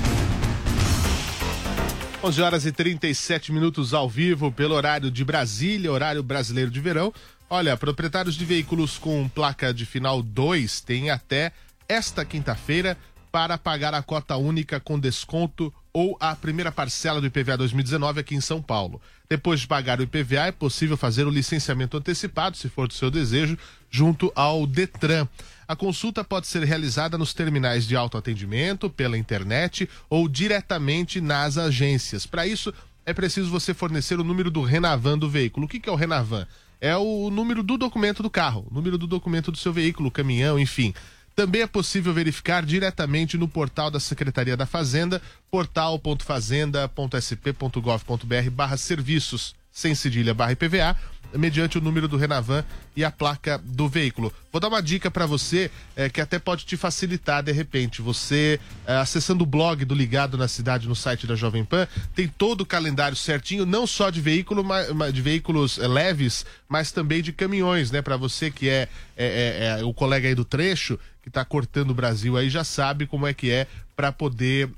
11 2.23 2.43
horas 2.43 2.65
e 2.65 2.71
37 2.71 3.53
minutos 3.53 3.93
ao 3.93 4.09
vivo 4.09 4.53
pelo 4.53 4.75
horário 4.75 5.11
de 5.11 5.25
Brasília, 5.25 5.91
horário 5.91 6.23
brasileiro 6.23 6.71
de 6.71 6.81
verão. 6.81 7.13
Olha, 7.51 7.77
proprietários 7.77 8.37
de 8.37 8.45
veículos 8.45 8.97
com 8.97 9.29
placa 9.29 9.75
de 9.75 9.85
final 9.85 10.23
2 10.23 10.81
têm 10.81 11.11
até 11.11 11.53
esta 11.89 12.25
quinta-feira 12.25 12.97
para 13.37 13.59
pagar 13.59 13.93
a 13.93 14.03
cota 14.03 14.35
única 14.39 14.81
com 14.81 14.99
desconto 14.99 15.71
ou 15.93 16.17
a 16.19 16.35
primeira 16.35 16.73
parcela 16.73 17.21
do 17.21 17.27
IPVA 17.27 17.59
2019 17.59 18.21
aqui 18.21 18.35
em 18.35 18.41
São 18.41 18.63
Paulo. 18.63 18.99
Depois 19.29 19.61
de 19.61 19.67
pagar 19.67 20.01
o 20.01 20.03
IPVA, 20.05 20.47
é 20.47 20.53
possível 20.53 20.97
fazer 20.97 21.27
o 21.27 21.31
licenciamento 21.31 21.99
antecipado, 21.99 22.57
se 22.57 22.71
for 22.71 22.89
do 22.89 22.95
seu 22.95 23.11
desejo, 23.11 23.59
junto 23.91 24.33
ao 24.35 24.67
Detran. 24.67 25.29
A 25.69 25.77
consulta 25.77 26.25
pode 26.25 26.47
ser 26.47 26.65
realizada 26.65 27.19
nos 27.19 27.35
terminais 27.35 27.87
de 27.87 27.95
autoatendimento, 27.95 28.89
pela 28.89 29.19
internet 29.19 29.87
ou 30.09 30.31
diretamente 30.31 31.21
nas 31.21 31.59
agências. 31.59 32.25
Para 32.25 32.47
isso, 32.47 32.73
é 33.05 33.13
preciso 33.13 33.51
você 33.51 33.75
fornecer 33.75 34.19
o 34.19 34.25
número 34.25 34.51
do 34.51 34.63
Renavan 34.63 35.19
do 35.19 35.29
veículo. 35.29 35.67
O 35.67 35.69
que, 35.69 35.87
é 35.87 35.93
o 35.93 35.95
Renavan? 35.95 36.47
É 36.81 36.97
o 36.97 37.29
número 37.29 37.63
do 37.63 37.77
documento 37.77 38.23
do 38.23 38.31
carro, 38.31 38.67
o 38.71 38.75
número 38.75 38.97
do 38.97 39.07
documento 39.07 39.53
do 39.53 39.59
seu 39.59 39.75
veículo, 39.75 40.11
caminhão, 40.11 40.59
enfim. 40.59 40.95
Também 41.37 41.61
é 41.61 41.67
possível 41.67 42.15
verificar 42.15 42.65
diretamente 42.65 43.37
no 43.37 43.47
portal 43.47 43.91
da 43.91 44.01
Secretaria 44.01 44.57
da 44.57 44.65
Fazenda, 44.65 45.21
portal.fazenda.sp.gov.br 45.51 48.51
barra 48.51 48.79
serviços, 48.79 49.55
sem 49.71 49.95
cedilha 49.95 50.33
barra 50.33 50.53
IPVA, 50.53 50.99
mediante 51.35 51.79
o 51.79 51.81
número 51.81 52.09
do 52.09 52.17
Renavan 52.17 52.65
e 52.95 53.05
a 53.05 53.11
placa 53.11 53.59
do 53.65 53.89
veículo. 53.89 54.33
Vou 54.53 54.61
dar 54.61 54.69
uma 54.69 54.83
dica 54.83 55.11
para 55.11 55.27
você 55.27 55.71
eh, 55.95 56.09
que 56.09 56.21
até 56.21 56.39
pode 56.39 56.65
te 56.65 56.77
facilitar 56.77 57.43
de 57.43 57.53
repente. 57.53 58.01
Você 58.01 58.59
eh, 58.87 58.97
acessando 58.97 59.45
o 59.45 59.47
blog 59.47 59.85
do 59.85 59.95
Ligado 59.95 60.39
na 60.39 60.49
Cidade 60.49 60.89
no 60.89 60.97
site 60.97 61.27
da 61.27 61.35
Jovem 61.35 61.65
Pan, 61.65 61.87
tem 62.15 62.27
todo 62.29 62.63
o 62.63 62.67
calendário 62.67 63.17
certinho, 63.17 63.67
não 63.67 63.87
só 63.87 64.09
de 64.11 64.21
veículo, 64.21 64.65
ma- 64.65 64.89
ma- 64.95 65.11
de 65.11 65.21
veículos 65.21 65.79
eh, 65.79 65.87
leves, 65.87 66.47
mas 66.69 66.91
também 66.91 67.23
de 67.23 67.33
caminhões, 67.33 67.91
né? 67.91 68.01
Para 68.01 68.17
você 68.17 68.51
que 68.51 68.69
é, 68.69 68.89
é- 69.17 69.77
é- 69.77 69.81
é 69.81 69.85
o 69.85 69.93
colega 69.93 70.29
aí 70.29 70.35
do 70.35 70.45
trecho 70.45 70.99
que 71.23 71.29
está 71.29 71.45
cortando 71.45 71.91
o 71.91 71.95
Brasil 71.95 72.37
aí 72.37 72.49
já 72.49 72.63
sabe 72.63 73.05
como 73.05 73.27
é 73.27 73.35
que 73.35 73.51
é 73.51 73.67
para 73.97 74.13
poder 74.13 74.69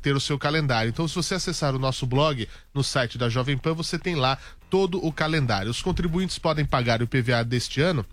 ter 0.00 0.14
o 0.16 0.20
seu 0.20 0.38
calendário. 0.38 0.88
Então, 0.88 1.06
se 1.06 1.14
você 1.14 1.34
acessar 1.34 1.74
o 1.74 1.78
nosso 1.78 2.06
blog 2.06 2.48
no 2.72 2.82
site 2.84 3.18
da 3.18 3.28
Jovem 3.28 3.58
Pan, 3.58 3.74
você 3.74 3.98
tem 3.98 4.14
lá 4.14 4.38
todo 4.70 5.04
o 5.04 5.12
calendário. 5.12 5.70
Os 5.70 5.82
contribuintes 5.82 6.38
podem 6.38 6.64
pagar 6.64 7.00
o 7.00 7.04
IPVA 7.04 7.44
deste 7.44 7.80
ano 7.80 8.04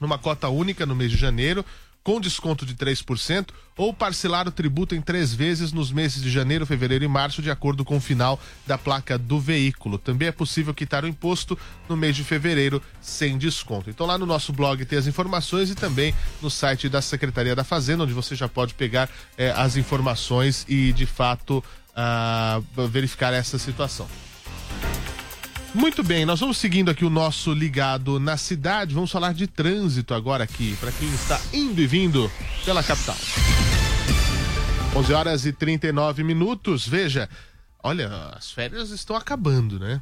numa 0.00 0.18
cota 0.18 0.48
única 0.48 0.84
no 0.84 0.94
mês 0.94 1.10
de 1.10 1.16
janeiro, 1.16 1.64
com 2.06 2.20
desconto 2.20 2.64
de 2.64 2.76
3%, 2.76 3.48
ou 3.76 3.92
parcelar 3.92 4.46
o 4.46 4.52
tributo 4.52 4.94
em 4.94 5.00
três 5.00 5.34
vezes 5.34 5.72
nos 5.72 5.90
meses 5.90 6.22
de 6.22 6.30
janeiro, 6.30 6.64
fevereiro 6.64 7.04
e 7.04 7.08
março, 7.08 7.42
de 7.42 7.50
acordo 7.50 7.84
com 7.84 7.96
o 7.96 8.00
final 8.00 8.38
da 8.64 8.78
placa 8.78 9.18
do 9.18 9.40
veículo. 9.40 9.98
Também 9.98 10.28
é 10.28 10.32
possível 10.32 10.72
quitar 10.72 11.02
o 11.02 11.08
imposto 11.08 11.58
no 11.88 11.96
mês 11.96 12.14
de 12.14 12.22
fevereiro 12.22 12.80
sem 13.00 13.36
desconto. 13.36 13.90
Então, 13.90 14.06
lá 14.06 14.16
no 14.16 14.24
nosso 14.24 14.52
blog 14.52 14.84
tem 14.84 14.96
as 14.96 15.08
informações 15.08 15.68
e 15.68 15.74
também 15.74 16.14
no 16.40 16.48
site 16.48 16.88
da 16.88 17.02
Secretaria 17.02 17.56
da 17.56 17.64
Fazenda, 17.64 18.04
onde 18.04 18.12
você 18.12 18.36
já 18.36 18.48
pode 18.48 18.74
pegar 18.74 19.10
eh, 19.36 19.52
as 19.56 19.76
informações 19.76 20.64
e, 20.68 20.92
de 20.92 21.06
fato, 21.06 21.62
ah, 21.96 22.62
verificar 22.88 23.34
essa 23.34 23.58
situação. 23.58 24.06
Muito 25.76 26.02
bem, 26.02 26.24
nós 26.24 26.40
vamos 26.40 26.56
seguindo 26.56 26.90
aqui 26.90 27.04
o 27.04 27.10
nosso 27.10 27.52
ligado 27.52 28.18
na 28.18 28.38
cidade. 28.38 28.94
Vamos 28.94 29.12
falar 29.12 29.34
de 29.34 29.46
trânsito 29.46 30.14
agora 30.14 30.42
aqui, 30.42 30.74
para 30.80 30.90
quem 30.90 31.06
está 31.12 31.38
indo 31.52 31.82
e 31.82 31.86
vindo 31.86 32.32
pela 32.64 32.82
capital. 32.82 33.14
11 34.96 35.12
horas 35.12 35.44
e 35.44 35.52
39 35.52 36.24
minutos. 36.24 36.88
Veja, 36.88 37.28
olha, 37.82 38.08
as 38.34 38.50
férias 38.50 38.88
estão 38.88 39.14
acabando, 39.14 39.78
né? 39.78 40.00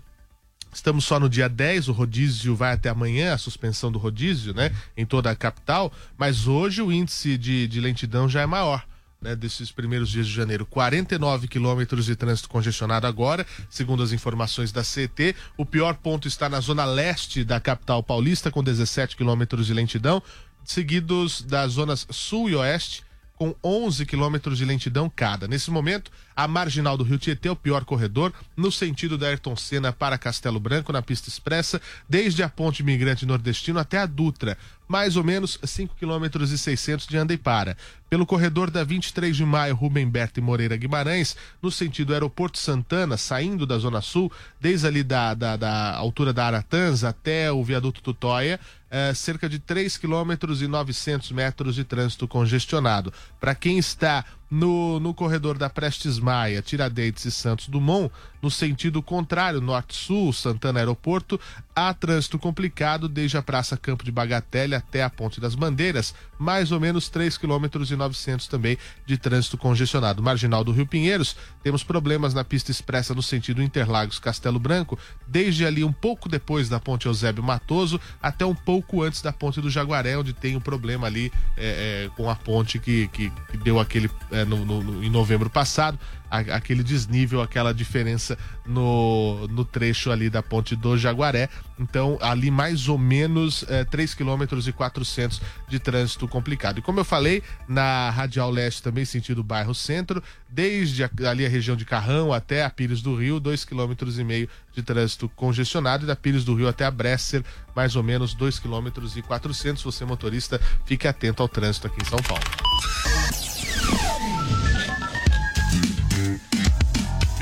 Estamos 0.72 1.04
só 1.04 1.18
no 1.18 1.28
dia 1.28 1.48
10, 1.48 1.88
o 1.88 1.92
rodízio 1.92 2.54
vai 2.54 2.74
até 2.74 2.88
amanhã, 2.88 3.34
a 3.34 3.38
suspensão 3.38 3.90
do 3.90 3.98
rodízio, 3.98 4.54
né? 4.54 4.70
Em 4.96 5.04
toda 5.04 5.28
a 5.28 5.34
capital. 5.34 5.92
Mas 6.16 6.46
hoje 6.46 6.82
o 6.82 6.92
índice 6.92 7.36
de, 7.36 7.66
de 7.66 7.80
lentidão 7.80 8.28
já 8.28 8.42
é 8.42 8.46
maior. 8.46 8.86
Né, 9.24 9.34
desses 9.34 9.72
primeiros 9.72 10.10
dias 10.10 10.26
de 10.26 10.34
janeiro, 10.34 10.66
49 10.66 11.48
quilômetros 11.48 12.04
de 12.04 12.14
trânsito 12.14 12.46
congestionado 12.46 13.06
agora, 13.06 13.46
segundo 13.70 14.02
as 14.02 14.12
informações 14.12 14.70
da 14.70 14.84
CET. 14.84 15.34
O 15.56 15.64
pior 15.64 15.94
ponto 15.94 16.28
está 16.28 16.46
na 16.46 16.60
zona 16.60 16.84
leste 16.84 17.42
da 17.42 17.58
capital 17.58 18.02
paulista, 18.02 18.50
com 18.50 18.62
17 18.62 19.16
quilômetros 19.16 19.66
de 19.66 19.72
lentidão, 19.72 20.22
seguidos 20.62 21.40
das 21.40 21.72
zonas 21.72 22.06
sul 22.10 22.50
e 22.50 22.54
oeste, 22.54 23.02
com 23.36 23.54
11 23.62 24.06
quilômetros 24.06 24.58
de 24.58 24.64
lentidão 24.64 25.10
cada. 25.14 25.48
Nesse 25.48 25.70
momento, 25.70 26.10
a 26.36 26.46
marginal 26.46 26.96
do 26.96 27.04
Rio 27.04 27.18
Tietê 27.18 27.48
é 27.48 27.50
o 27.50 27.56
pior 27.56 27.84
corredor, 27.84 28.32
no 28.56 28.70
sentido 28.70 29.18
da 29.18 29.28
Ayrton 29.28 29.56
Senna 29.56 29.92
para 29.92 30.18
Castelo 30.18 30.60
Branco, 30.60 30.92
na 30.92 31.02
pista 31.02 31.28
expressa, 31.28 31.80
desde 32.08 32.42
a 32.42 32.48
ponte 32.48 32.82
Migrante 32.82 33.26
Nordestino 33.26 33.78
até 33.78 33.98
a 33.98 34.06
Dutra, 34.06 34.56
mais 34.86 35.16
ou 35.16 35.24
menos 35.24 35.58
5 35.62 35.96
quilômetros 35.96 36.50
e 36.50 36.58
600 36.58 37.06
de 37.06 37.16
anda 37.16 37.32
e 37.32 37.38
para. 37.38 37.76
Pelo 38.08 38.26
corredor 38.26 38.70
da 38.70 38.84
23 38.84 39.36
de 39.36 39.44
maio, 39.44 39.74
Rubem 39.74 40.08
Berta 40.08 40.38
e 40.38 40.42
Moreira 40.42 40.76
Guimarães, 40.76 41.36
no 41.60 41.70
sentido 41.70 42.12
Aeroporto 42.12 42.58
Santana, 42.58 43.16
saindo 43.16 43.66
da 43.66 43.78
Zona 43.78 44.00
Sul, 44.00 44.30
desde 44.60 44.86
ali 44.86 45.02
da, 45.02 45.34
da, 45.34 45.56
da 45.56 45.96
altura 45.96 46.32
da 46.32 46.46
Aratãs 46.46 47.02
até 47.02 47.50
o 47.50 47.64
viaduto 47.64 48.02
Tutóia, 48.02 48.60
é, 48.94 49.12
cerca 49.12 49.48
de 49.48 49.58
3 49.58 49.96
quilômetros 49.96 50.62
e 50.62 50.68
900 50.68 51.32
metros 51.32 51.74
de 51.74 51.82
trânsito 51.82 52.28
congestionado. 52.28 53.12
Para 53.40 53.52
quem 53.52 53.76
está 53.76 54.24
no, 54.50 55.00
no 55.00 55.14
corredor 55.14 55.58
da 55.58 55.68
Prestes 55.68 56.18
Maia, 56.18 56.62
Tiradentes 56.62 57.24
e 57.24 57.30
Santos 57.30 57.68
Dumont, 57.68 58.10
no 58.44 58.50
sentido 58.50 59.02
contrário, 59.02 59.60
norte-sul, 59.60 60.30
Santana 60.30 60.78
Aeroporto, 60.78 61.40
há 61.74 61.94
trânsito 61.94 62.38
complicado 62.38 63.08
desde 63.08 63.38
a 63.38 63.42
Praça 63.42 63.74
Campo 63.74 64.04
de 64.04 64.12
Bagatelle 64.12 64.74
até 64.74 65.02
a 65.02 65.08
Ponte 65.08 65.40
das 65.40 65.54
Bandeiras, 65.54 66.14
mais 66.38 66.70
ou 66.70 66.78
menos 66.78 67.08
3 67.08 67.38
quilômetros 67.38 67.90
e 67.90 67.96
900 67.96 68.46
também 68.46 68.76
de 69.06 69.16
trânsito 69.16 69.56
congestionado. 69.56 70.22
Marginal 70.22 70.62
do 70.62 70.72
Rio 70.72 70.86
Pinheiros, 70.86 71.34
temos 71.62 71.82
problemas 71.82 72.34
na 72.34 72.44
pista 72.44 72.70
expressa 72.70 73.14
no 73.14 73.22
sentido 73.22 73.62
Interlagos 73.62 74.18
Castelo 74.18 74.58
Branco, 74.58 74.98
desde 75.26 75.64
ali 75.64 75.82
um 75.82 75.92
pouco 75.92 76.28
depois 76.28 76.68
da 76.68 76.78
Ponte 76.78 77.06
Eusébio 77.06 77.42
Matoso 77.42 77.98
até 78.22 78.44
um 78.44 78.54
pouco 78.54 79.02
antes 79.02 79.22
da 79.22 79.32
Ponte 79.32 79.60
do 79.60 79.70
Jaguaré, 79.70 80.18
onde 80.18 80.34
tem 80.34 80.54
um 80.54 80.60
problema 80.60 81.06
ali 81.06 81.32
é, 81.56 82.04
é, 82.04 82.10
com 82.14 82.28
a 82.28 82.34
ponte 82.34 82.78
que, 82.78 83.08
que, 83.08 83.30
que 83.30 83.56
deu 83.56 83.80
aquele 83.80 84.10
é, 84.34 84.44
no, 84.44 84.64
no, 84.64 85.04
em 85.04 85.10
novembro 85.10 85.48
passado, 85.48 85.98
a, 86.30 86.38
aquele 86.56 86.82
desnível, 86.82 87.40
aquela 87.40 87.72
diferença 87.72 88.36
no, 88.66 89.46
no 89.48 89.64
trecho 89.64 90.10
ali 90.10 90.28
da 90.28 90.42
ponte 90.42 90.74
do 90.74 90.96
Jaguaré. 90.98 91.48
Então, 91.78 92.18
ali 92.20 92.50
mais 92.50 92.88
ou 92.88 92.98
menos 92.98 93.64
é, 93.68 93.84
3 93.84 94.14
km 94.14 94.42
e 94.66 94.72
400 94.72 95.40
de 95.68 95.78
trânsito 95.78 96.26
complicado. 96.26 96.78
E 96.78 96.82
como 96.82 97.00
eu 97.00 97.04
falei, 97.04 97.42
na 97.68 98.10
Radial 98.10 98.50
Leste 98.50 98.82
também 98.82 99.04
sentido 99.04 99.42
bairro 99.42 99.74
Centro, 99.74 100.22
desde 100.48 101.04
a, 101.04 101.10
ali 101.28 101.46
a 101.46 101.48
região 101.48 101.76
de 101.76 101.84
Carrão 101.84 102.32
até 102.32 102.64
a 102.64 102.70
Pires 102.70 103.02
do 103.02 103.16
Rio, 103.16 103.40
2,5 103.40 103.66
km 103.66 104.20
e 104.20 104.24
meio 104.24 104.48
de 104.72 104.82
trânsito 104.82 105.28
congestionado 105.28 106.04
e 106.04 106.06
da 106.06 106.16
Pires 106.16 106.44
do 106.44 106.54
Rio 106.54 106.68
até 106.68 106.84
a 106.84 106.90
Bresser, 106.90 107.44
mais 107.74 107.96
ou 107.96 108.02
menos 108.02 108.34
2 108.34 108.58
km 108.58 108.88
e 109.16 109.22
400. 109.22 109.82
Você 109.82 110.04
motorista, 110.04 110.60
fique 110.84 111.06
atento 111.06 111.42
ao 111.42 111.48
trânsito 111.48 111.86
aqui 111.86 112.02
em 112.02 112.04
São 112.04 112.18
Paulo. 112.18 113.43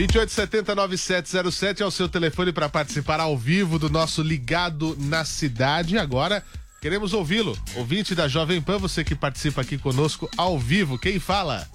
28709707 0.06 1.80
é 1.80 1.86
o 1.86 1.90
seu 1.90 2.08
telefone 2.08 2.52
para 2.52 2.68
participar 2.68 3.20
ao 3.20 3.36
vivo 3.36 3.78
do 3.78 3.88
nosso 3.88 4.22
Ligado 4.22 4.96
na 4.98 5.24
Cidade. 5.24 5.96
Agora 5.98 6.44
queremos 6.80 7.12
ouvi-lo. 7.12 7.56
Ouvinte 7.76 8.14
da 8.14 8.26
Jovem 8.26 8.60
Pan, 8.60 8.78
você 8.78 9.04
que 9.04 9.14
participa 9.14 9.60
aqui 9.60 9.78
conosco 9.78 10.28
ao 10.36 10.58
vivo. 10.58 10.98
Quem 10.98 11.18
fala? 11.20 11.66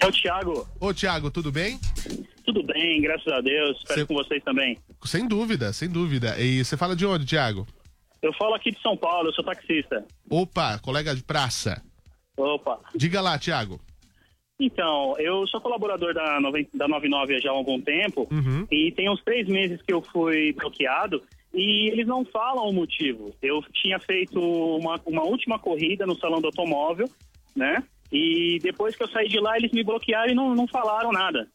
É 0.00 0.06
o 0.06 0.12
Thiago. 0.12 0.68
Ô, 0.78 0.94
Thiago, 0.94 1.30
tudo 1.30 1.50
bem? 1.50 1.80
Tudo 2.44 2.62
bem, 2.62 3.00
graças 3.02 3.26
a 3.32 3.40
Deus. 3.40 3.76
Espero 3.78 4.00
Cê- 4.00 4.06
com 4.06 4.14
vocês 4.14 4.42
também. 4.44 4.78
Sem 5.04 5.26
dúvida, 5.26 5.72
sem 5.72 5.88
dúvida. 5.88 6.38
E 6.40 6.64
você 6.64 6.76
fala 6.76 6.94
de 6.94 7.04
onde, 7.04 7.26
Thiago? 7.26 7.66
Eu 8.22 8.32
falo 8.34 8.54
aqui 8.54 8.70
de 8.70 8.80
São 8.80 8.96
Paulo, 8.96 9.28
eu 9.28 9.32
sou 9.32 9.44
taxista. 9.44 10.04
Opa, 10.30 10.78
colega 10.78 11.14
de 11.14 11.22
praça. 11.22 11.82
Opa. 12.36 12.78
Diga 12.94 13.20
lá, 13.20 13.36
Thiago. 13.38 13.80
Então, 14.60 15.14
eu 15.18 15.46
sou 15.46 15.60
colaborador 15.60 16.12
da, 16.12 16.40
noven- 16.40 16.68
da 16.74 16.88
99 16.88 17.40
já 17.40 17.50
há 17.50 17.52
algum 17.54 17.80
tempo 17.80 18.26
Uhum. 18.30 18.66
e 18.70 18.90
tem 18.92 19.08
uns 19.08 19.22
três 19.22 19.46
meses 19.46 19.80
que 19.82 19.92
eu 19.92 20.02
fui 20.02 20.52
bloqueado 20.52 21.22
e 21.54 21.88
eles 21.90 22.06
não 22.06 22.24
falam 22.24 22.68
o 22.68 22.72
motivo. 22.72 23.32
Eu 23.40 23.62
tinha 23.72 23.98
feito 24.00 24.40
uma, 24.40 25.00
uma 25.06 25.22
última 25.22 25.58
corrida 25.58 26.04
no 26.06 26.16
salão 26.18 26.40
do 26.40 26.46
automóvel, 26.48 27.08
né? 27.54 27.82
E 28.10 28.58
depois 28.60 28.96
que 28.96 29.02
eu 29.02 29.08
saí 29.08 29.28
de 29.28 29.38
lá, 29.38 29.56
eles 29.56 29.70
me 29.70 29.84
bloquearam 29.84 30.32
e 30.32 30.34
não, 30.34 30.54
não 30.54 30.66
falaram 30.66 31.12
nada. 31.12 31.46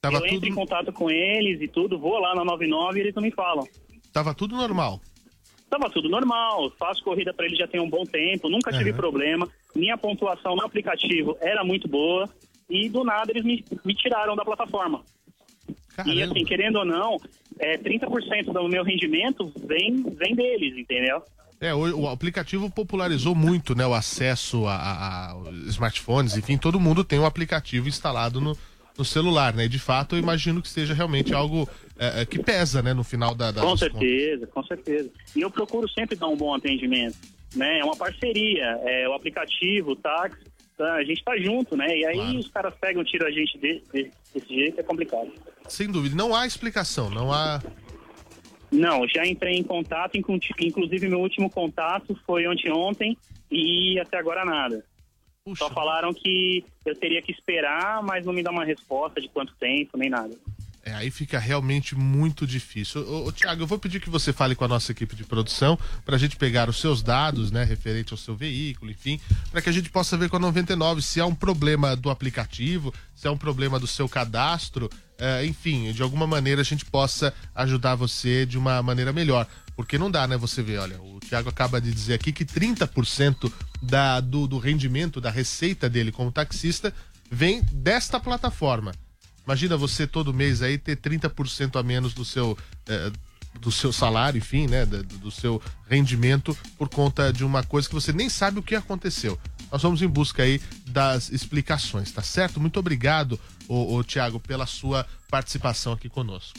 Tava 0.00 0.18
eu 0.18 0.26
entro 0.26 0.48
em 0.48 0.54
contato 0.54 0.92
com 0.92 1.10
eles 1.10 1.60
e 1.60 1.68
tudo, 1.68 1.98
vou 1.98 2.18
lá 2.18 2.34
na 2.34 2.44
99 2.44 2.98
e 2.98 3.02
eles 3.02 3.14
não 3.14 3.22
me 3.22 3.30
falam. 3.32 3.66
Tava 4.12 4.32
tudo 4.34 4.56
normal. 4.56 5.00
Tava 5.68 5.90
tudo 5.90 6.08
normal, 6.08 6.70
faço 6.78 7.02
corrida 7.02 7.34
para 7.34 7.44
ele 7.46 7.56
já 7.56 7.66
tem 7.66 7.80
um 7.80 7.90
bom 7.90 8.04
tempo, 8.04 8.48
nunca 8.48 8.70
tive 8.72 8.90
Aham. 8.90 8.96
problema. 8.98 9.48
Minha 9.74 9.98
pontuação 9.98 10.54
no 10.54 10.64
aplicativo 10.64 11.36
era 11.40 11.64
muito 11.64 11.88
boa 11.88 12.28
e 12.70 12.88
do 12.88 13.02
nada 13.04 13.30
eles 13.32 13.44
me, 13.44 13.64
me 13.84 13.94
tiraram 13.94 14.36
da 14.36 14.44
plataforma. 14.44 15.02
E 16.04 16.22
assim, 16.22 16.44
querendo 16.44 16.76
ou 16.76 16.84
não, 16.84 17.18
é, 17.58 17.76
30% 17.78 18.52
do 18.52 18.68
meu 18.68 18.84
rendimento 18.84 19.52
vem, 19.66 20.02
vem 20.02 20.34
deles, 20.34 20.76
entendeu? 20.78 21.22
É, 21.58 21.74
o, 21.74 22.00
o 22.02 22.08
aplicativo 22.08 22.70
popularizou 22.70 23.34
muito, 23.34 23.74
né, 23.74 23.86
o 23.86 23.94
acesso 23.94 24.66
a, 24.66 24.74
a- 24.76 25.32
a 25.32 25.50
smartphones, 25.68 26.36
enfim, 26.36 26.58
todo 26.58 26.78
mundo 26.78 27.02
tem 27.02 27.18
um 27.18 27.24
aplicativo 27.24 27.88
instalado 27.88 28.42
no, 28.42 28.56
no 28.98 29.04
celular, 29.04 29.54
né? 29.54 29.64
E 29.64 29.68
de 29.68 29.78
fato, 29.78 30.14
eu 30.16 30.18
imagino 30.18 30.62
que 30.62 30.68
seja 30.68 30.94
realmente 30.94 31.34
algo 31.34 31.68
é, 31.98 32.22
é, 32.22 32.24
que 32.26 32.38
pesa, 32.38 32.82
né, 32.82 32.92
no 32.94 33.04
final 33.04 33.34
da, 33.34 33.50
da 33.50 33.60
com 33.62 33.76
certeza, 33.76 34.46
com 34.46 34.62
certeza. 34.64 35.10
E 35.34 35.40
eu 35.40 35.50
procuro 35.50 35.88
sempre 35.88 36.16
dar 36.16 36.28
um 36.28 36.36
bom 36.36 36.54
atendimento, 36.54 37.16
né? 37.54 37.78
É 37.80 37.84
uma 37.84 37.96
parceria, 37.96 38.64
é 38.84 39.08
o 39.08 39.12
aplicativo, 39.14 39.92
o 39.92 39.96
táxi, 39.96 40.38
tá? 40.76 40.94
a 40.94 41.04
gente 41.04 41.22
tá 41.24 41.36
junto, 41.38 41.76
né? 41.76 41.86
E 41.96 42.06
aí 42.06 42.36
os 42.38 42.48
caras 42.48 42.74
pegam, 42.80 43.02
tiram 43.04 43.26
a 43.26 43.30
gente 43.30 43.58
de- 43.58 43.82
de- 43.92 44.10
desse 44.34 44.48
jeito, 44.54 44.80
é 44.80 44.82
complicado. 44.82 45.30
Sem 45.68 45.90
dúvida, 45.90 46.14
não 46.16 46.34
há 46.34 46.46
explicação, 46.46 47.10
não 47.10 47.32
há. 47.32 47.62
Não, 48.70 49.06
já 49.08 49.24
entrei 49.26 49.54
em 49.56 49.62
contato, 49.62 50.16
inclu- 50.18 50.38
inclusive 50.60 51.08
meu 51.08 51.20
último 51.20 51.48
contato 51.48 52.18
foi 52.26 52.46
ontem 52.46 52.70
ontem 52.72 53.16
e 53.50 53.98
até 54.00 54.18
agora 54.18 54.44
nada. 54.44 54.84
Só 55.54 55.70
falaram 55.70 56.12
que 56.12 56.64
eu 56.84 56.94
teria 56.96 57.22
que 57.22 57.30
esperar, 57.30 58.02
mas 58.02 58.24
não 58.24 58.32
me 58.32 58.42
dá 58.42 58.50
uma 58.50 58.64
resposta 58.64 59.20
de 59.20 59.28
quanto 59.28 59.54
tempo, 59.54 59.96
nem 59.96 60.10
nada. 60.10 60.34
É, 60.86 60.94
aí 60.94 61.10
fica 61.10 61.36
realmente 61.36 61.96
muito 61.96 62.46
difícil. 62.46 63.02
Ô, 63.02 63.26
ô, 63.26 63.32
Tiago, 63.32 63.60
eu 63.60 63.66
vou 63.66 63.76
pedir 63.76 64.00
que 64.00 64.08
você 64.08 64.32
fale 64.32 64.54
com 64.54 64.64
a 64.64 64.68
nossa 64.68 64.92
equipe 64.92 65.16
de 65.16 65.24
produção 65.24 65.76
para 66.04 66.14
a 66.14 66.18
gente 66.18 66.36
pegar 66.36 66.68
os 66.68 66.80
seus 66.80 67.02
dados, 67.02 67.50
né, 67.50 67.64
referente 67.64 68.12
ao 68.12 68.16
seu 68.16 68.36
veículo, 68.36 68.92
enfim, 68.92 69.20
para 69.50 69.60
que 69.60 69.68
a 69.68 69.72
gente 69.72 69.90
possa 69.90 70.16
ver 70.16 70.28
com 70.28 70.36
a 70.36 70.38
99 70.38 71.02
se 71.02 71.20
há 71.20 71.26
um 71.26 71.34
problema 71.34 71.96
do 71.96 72.08
aplicativo, 72.08 72.94
se 73.16 73.26
há 73.26 73.32
um 73.32 73.36
problema 73.36 73.80
do 73.80 73.86
seu 73.88 74.08
cadastro, 74.08 74.88
é, 75.18 75.44
enfim, 75.44 75.90
de 75.90 76.02
alguma 76.02 76.24
maneira 76.24 76.60
a 76.60 76.64
gente 76.64 76.84
possa 76.84 77.34
ajudar 77.52 77.96
você 77.96 78.46
de 78.46 78.56
uma 78.56 78.80
maneira 78.80 79.12
melhor. 79.12 79.48
Porque 79.76 79.98
não 79.98 80.10
dá, 80.10 80.26
né? 80.26 80.36
Você 80.38 80.62
vê, 80.62 80.78
olha, 80.78 81.00
o 81.00 81.20
Tiago 81.20 81.50
acaba 81.50 81.80
de 81.80 81.92
dizer 81.92 82.14
aqui 82.14 82.32
que 82.32 82.44
30% 82.44 83.52
da, 83.82 84.20
do, 84.20 84.46
do 84.46 84.58
rendimento, 84.58 85.20
da 85.20 85.30
receita 85.30 85.88
dele 85.88 86.10
como 86.10 86.32
taxista, 86.32 86.92
vem 87.30 87.60
desta 87.60 88.18
plataforma. 88.18 88.92
Imagina 89.44 89.76
você 89.76 90.06
todo 90.06 90.32
mês 90.32 90.62
aí 90.62 90.78
ter 90.78 90.96
30% 90.96 91.78
a 91.78 91.82
menos 91.82 92.14
do 92.14 92.24
seu, 92.24 92.56
eh, 92.88 93.12
do 93.60 93.70
seu 93.70 93.92
salário, 93.92 94.38
enfim, 94.38 94.66
né? 94.66 94.86
Do, 94.86 95.02
do 95.02 95.30
seu 95.30 95.62
rendimento 95.88 96.56
por 96.78 96.88
conta 96.88 97.32
de 97.32 97.44
uma 97.44 97.62
coisa 97.62 97.86
que 97.86 97.94
você 97.94 98.12
nem 98.12 98.30
sabe 98.30 98.58
o 98.58 98.62
que 98.62 98.74
aconteceu. 98.74 99.38
Nós 99.70 99.82
vamos 99.82 100.00
em 100.00 100.08
busca 100.08 100.42
aí 100.42 100.60
das 100.86 101.30
explicações, 101.30 102.10
tá 102.10 102.22
certo? 102.22 102.58
Muito 102.58 102.78
obrigado, 102.80 103.38
ô 103.68 104.02
Tiago, 104.02 104.40
pela 104.40 104.66
sua 104.66 105.06
participação 105.28 105.92
aqui 105.92 106.08
conosco. 106.08 106.58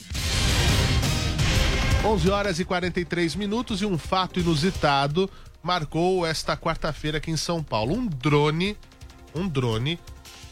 11 2.08 2.30
horas 2.30 2.60
e 2.60 2.64
43 2.66 3.36
minutos 3.36 3.82
e 3.82 3.86
um 3.86 3.98
fato 3.98 4.40
inusitado 4.40 5.30
marcou 5.62 6.26
esta 6.26 6.56
quarta-feira 6.56 7.18
aqui 7.18 7.30
em 7.30 7.36
São 7.36 7.62
Paulo. 7.62 7.94
Um 7.94 8.08
drone, 8.08 8.78
um 9.36 9.46
drone 9.46 10.00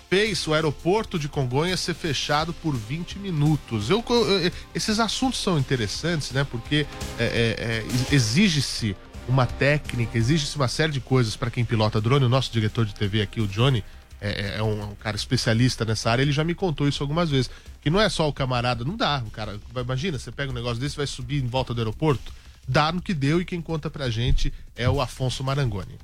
fez 0.10 0.46
o 0.48 0.54
aeroporto 0.54 1.18
de 1.18 1.30
Congonhas 1.30 1.80
ser 1.80 1.94
fechado 1.94 2.52
por 2.54 2.76
20 2.76 3.18
minutos. 3.20 3.90
Eu, 3.90 4.04
eu- 4.10 4.52
esses 4.74 5.00
assuntos 5.00 5.40
são 5.42 5.58
interessantes, 5.58 6.32
né? 6.32 6.44
Porque 6.44 6.86
é, 7.18 7.24
é, 7.24 8.14
exige-se 8.14 8.94
uma 9.28 9.46
técnica, 9.46 10.18
exige-se 10.18 10.58
uma 10.58 10.68
série 10.68 10.92
de 10.92 11.00
coisas 11.00 11.38
para 11.38 11.50
quem 11.50 11.64
pilota 11.64 12.02
drone. 12.02 12.26
O 12.26 12.30
nosso 12.30 12.52
diretor 12.52 12.86
de 12.86 12.94
TV 12.94 13.22
aqui, 13.22 13.40
o 13.40 13.48
Johnny, 13.48 13.82
é, 14.22 14.58
é 14.58 14.64
um, 14.64 14.82
é 14.82 14.86
um 14.86 14.96
cara 14.96 15.16
especialista 15.16 15.86
nessa 15.86 16.10
área. 16.12 16.22
Ele 16.22 16.32
já 16.32 16.44
me 16.44 16.56
contou 16.56 16.88
isso 16.88 17.04
algumas 17.04 17.30
vezes. 17.30 17.50
Que 17.82 17.90
não 17.90 18.02
é 18.02 18.10
só 18.10 18.28
o 18.28 18.34
camarada, 18.34 18.84
não 18.84 18.96
dá. 18.96 19.22
O 19.26 19.32
cara, 19.32 19.60
imagina, 19.76 20.18
você 20.18 20.32
pega 20.32 20.52
um 20.52 20.56
negócio 20.56 20.80
desse, 20.80 20.98
vai 20.98 21.08
subir 21.08 21.44
em 21.44 21.48
volta 21.48 21.74
do 21.74 21.82
aeroporto. 21.82 22.34
Dá 22.68 22.92
no 22.92 23.02
que 23.02 23.14
deu 23.14 23.40
e 23.40 23.46
quem 23.46 23.62
conta 23.62 23.90
pra 23.90 24.10
gente 24.10 24.52
é 24.76 24.90
o 24.90 25.00
Afonso 25.00 25.44
Marangoni. 25.44 25.98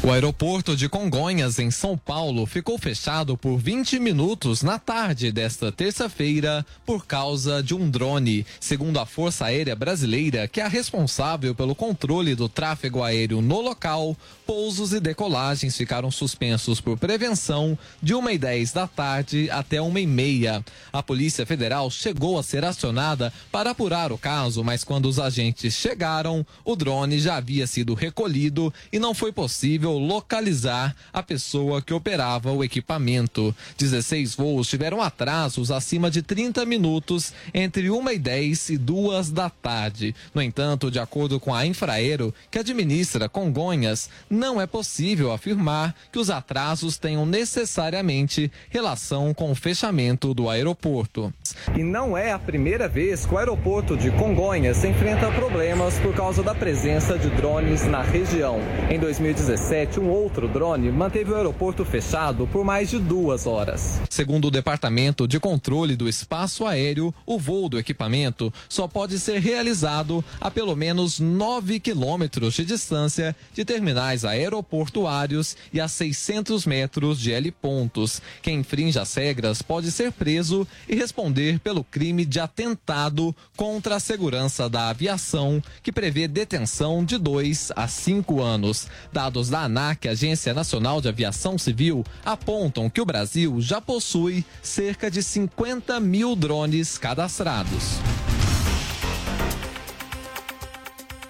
O 0.00 0.12
aeroporto 0.12 0.76
de 0.76 0.88
Congonhas, 0.88 1.58
em 1.58 1.72
São 1.72 1.98
Paulo, 1.98 2.46
ficou 2.46 2.78
fechado 2.78 3.36
por 3.36 3.58
20 3.58 3.98
minutos 3.98 4.62
na 4.62 4.78
tarde 4.78 5.32
desta 5.32 5.72
terça-feira 5.72 6.64
por 6.86 7.04
causa 7.04 7.60
de 7.60 7.74
um 7.74 7.90
drone. 7.90 8.46
Segundo 8.60 9.00
a 9.00 9.04
Força 9.04 9.46
Aérea 9.46 9.74
Brasileira, 9.74 10.46
que 10.46 10.60
é 10.60 10.68
responsável 10.68 11.52
pelo 11.52 11.74
controle 11.74 12.36
do 12.36 12.48
tráfego 12.48 13.02
aéreo 13.02 13.42
no 13.42 13.60
local, 13.60 14.16
pousos 14.46 14.92
e 14.92 15.00
decolagens 15.00 15.76
ficaram 15.76 16.12
suspensos 16.12 16.80
por 16.80 16.96
prevenção 16.96 17.76
de 18.00 18.14
1h10 18.14 18.72
da 18.72 18.86
tarde 18.86 19.50
até 19.50 19.78
1h30. 19.78 20.64
A 20.92 21.02
Polícia 21.02 21.44
Federal 21.44 21.90
chegou 21.90 22.38
a 22.38 22.42
ser 22.44 22.64
acionada 22.64 23.32
para 23.50 23.70
apurar 23.70 24.12
o 24.12 24.16
caso, 24.16 24.62
mas 24.62 24.84
quando 24.84 25.06
os 25.06 25.18
agentes 25.18 25.74
chegaram, 25.74 26.46
o 26.64 26.76
drone 26.76 27.18
já 27.18 27.36
havia 27.36 27.66
sido 27.66 27.94
recolhido 27.94 28.72
e 28.92 28.98
não 29.00 29.12
foi 29.12 29.32
possível 29.32 29.97
localizar 29.98 30.94
a 31.12 31.22
pessoa 31.22 31.82
que 31.82 31.92
operava 31.92 32.52
o 32.52 32.64
equipamento. 32.64 33.54
16 33.76 34.34
voos 34.34 34.68
tiveram 34.68 35.02
atrasos 35.02 35.70
acima 35.70 36.10
de 36.10 36.22
30 36.22 36.64
minutos 36.64 37.32
entre 37.52 37.90
1 37.90 38.10
e 38.10 38.18
10 38.18 38.70
e 38.70 38.78
2 38.78 39.30
da 39.30 39.50
tarde. 39.50 40.14
No 40.34 40.42
entanto, 40.42 40.90
de 40.90 40.98
acordo 40.98 41.40
com 41.40 41.54
a 41.54 41.66
Infraero, 41.66 42.34
que 42.50 42.58
administra 42.58 43.28
Congonhas, 43.28 44.08
não 44.30 44.60
é 44.60 44.66
possível 44.66 45.32
afirmar 45.32 45.94
que 46.12 46.18
os 46.18 46.30
atrasos 46.30 46.98
tenham 46.98 47.26
necessariamente 47.26 48.50
relação 48.70 49.34
com 49.34 49.50
o 49.50 49.54
fechamento 49.54 50.34
do 50.34 50.48
aeroporto. 50.48 51.32
E 51.76 51.82
não 51.82 52.16
é 52.16 52.32
a 52.32 52.38
primeira 52.38 52.88
vez 52.88 53.26
que 53.26 53.34
o 53.34 53.38
aeroporto 53.38 53.96
de 53.96 54.10
Congonhas 54.12 54.84
enfrenta 54.84 55.30
problemas 55.32 55.98
por 55.98 56.14
causa 56.14 56.42
da 56.42 56.54
presença 56.54 57.18
de 57.18 57.28
drones 57.30 57.84
na 57.86 58.02
região. 58.02 58.60
Em 58.90 58.98
2017, 58.98 59.77
um 60.00 60.08
outro 60.10 60.48
drone 60.48 60.90
manteve 60.90 61.30
o 61.30 61.36
aeroporto 61.36 61.84
fechado 61.84 62.48
por 62.48 62.64
mais 62.64 62.90
de 62.90 62.98
duas 62.98 63.46
horas. 63.46 64.00
Segundo 64.10 64.46
o 64.46 64.50
Departamento 64.50 65.28
de 65.28 65.38
Controle 65.38 65.94
do 65.94 66.08
Espaço 66.08 66.66
Aéreo, 66.66 67.14
o 67.24 67.38
voo 67.38 67.68
do 67.68 67.78
equipamento 67.78 68.52
só 68.68 68.88
pode 68.88 69.20
ser 69.20 69.40
realizado 69.40 70.24
a 70.40 70.50
pelo 70.50 70.74
menos 70.74 71.20
9 71.20 71.78
quilômetros 71.78 72.54
de 72.54 72.64
distância 72.64 73.36
de 73.54 73.64
terminais 73.64 74.24
aeroportuários 74.24 75.56
e 75.72 75.80
a 75.80 75.86
600 75.86 76.66
metros 76.66 77.20
de 77.20 77.32
L 77.32 77.50
pontos. 77.52 78.20
Quem 78.42 78.58
infringe 78.58 78.98
as 78.98 79.14
regras 79.14 79.62
pode 79.62 79.92
ser 79.92 80.10
preso 80.10 80.66
e 80.88 80.96
responder 80.96 81.60
pelo 81.60 81.84
crime 81.84 82.24
de 82.24 82.40
atentado 82.40 83.34
contra 83.56 83.96
a 83.96 84.00
segurança 84.00 84.68
da 84.68 84.88
aviação, 84.88 85.62
que 85.82 85.92
prevê 85.92 86.26
detenção 86.26 87.04
de 87.04 87.16
2 87.16 87.70
a 87.76 87.86
5 87.86 88.42
anos. 88.42 88.88
Dados 89.12 89.48
da 89.48 89.67
ANAC, 89.68 90.08
Agência 90.08 90.52
Nacional 90.52 91.00
de 91.00 91.08
Aviação 91.08 91.56
Civil, 91.56 92.04
apontam 92.24 92.90
que 92.90 93.00
o 93.00 93.06
Brasil 93.06 93.60
já 93.60 93.80
possui 93.80 94.44
cerca 94.62 95.10
de 95.10 95.22
50 95.22 96.00
mil 96.00 96.34
drones 96.34 96.98
cadastrados. 96.98 98.00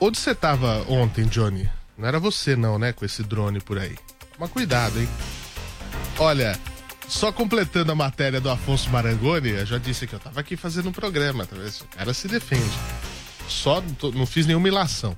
Onde 0.01 0.17
você 0.19 0.35
tava 0.35 0.85
ontem, 0.89 1.27
Johnny? 1.27 1.69
Não 1.97 2.07
era 2.07 2.21
você 2.21 2.55
não, 2.55 2.79
né, 2.79 2.93
com 2.93 3.05
esse 3.05 3.23
drone 3.23 3.61
por 3.61 3.79
aí. 3.79 3.97
Mas 4.39 4.51
cuidado, 4.51 5.01
hein? 5.01 5.09
Olha, 6.17 6.59
só 7.09 7.33
completando 7.33 7.91
a 7.91 7.95
matéria 7.95 8.41
do 8.41 8.49
Afonso 8.49 8.89
Marangoni, 8.91 9.51
eu 9.51 9.67
já 9.67 9.79
disse 9.79 10.07
que 10.07 10.15
eu 10.15 10.21
tava 10.21 10.39
aqui 10.39 10.57
fazendo 10.57 10.89
um 10.89 10.93
programa, 10.93 11.45
tá 11.45 11.57
vendo? 11.57 11.69
O 11.69 11.97
cara 11.97 12.15
se 12.15 12.29
defende. 12.29 12.79
Só 13.49 13.83
não 14.15 14.27
fiz 14.27 14.47
nenhuma 14.47 14.69
ilação. 14.69 15.17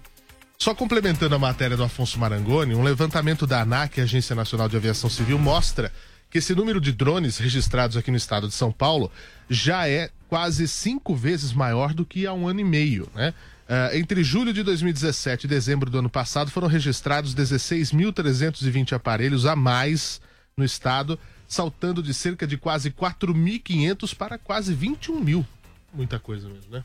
Só 0.63 0.75
complementando 0.75 1.35
a 1.35 1.39
matéria 1.39 1.75
do 1.75 1.83
Afonso 1.83 2.19
Marangoni, 2.19 2.75
um 2.75 2.83
levantamento 2.83 3.47
da 3.47 3.63
ANAC, 3.63 3.99
Agência 3.99 4.37
Nacional 4.37 4.69
de 4.69 4.77
Aviação 4.77 5.09
Civil, 5.09 5.39
mostra 5.39 5.91
que 6.29 6.37
esse 6.37 6.55
número 6.55 6.79
de 6.79 6.93
drones 6.93 7.39
registrados 7.39 7.97
aqui 7.97 8.11
no 8.11 8.19
estado 8.19 8.47
de 8.47 8.53
São 8.53 8.71
Paulo 8.71 9.11
já 9.49 9.89
é 9.89 10.11
quase 10.29 10.69
cinco 10.69 11.17
vezes 11.17 11.55
maior 11.55 11.95
do 11.95 12.05
que 12.05 12.27
há 12.27 12.35
um 12.35 12.47
ano 12.47 12.61
e 12.61 12.65
meio, 12.65 13.09
né? 13.15 13.33
Ah, 13.67 13.97
entre 13.97 14.23
julho 14.23 14.53
de 14.53 14.63
2017 14.63 15.45
e 15.45 15.49
dezembro 15.49 15.89
do 15.89 15.99
ano 15.99 16.11
passado 16.11 16.51
foram 16.51 16.69
registrados 16.69 17.35
16.320 17.35 18.93
aparelhos 18.93 19.47
a 19.47 19.57
mais 19.57 20.21
no 20.55 20.65
estado, 20.65 21.19
saltando 21.49 22.03
de 22.03 22.13
cerca 22.13 22.47
de 22.47 22.59
quase 22.59 22.91
4.500 22.91 24.15
para 24.15 24.37
quase 24.37 24.75
21 24.75 25.21
mil. 25.21 25.47
Muita 25.95 26.19
coisa 26.19 26.51
mesmo, 26.51 26.71
né? 26.71 26.85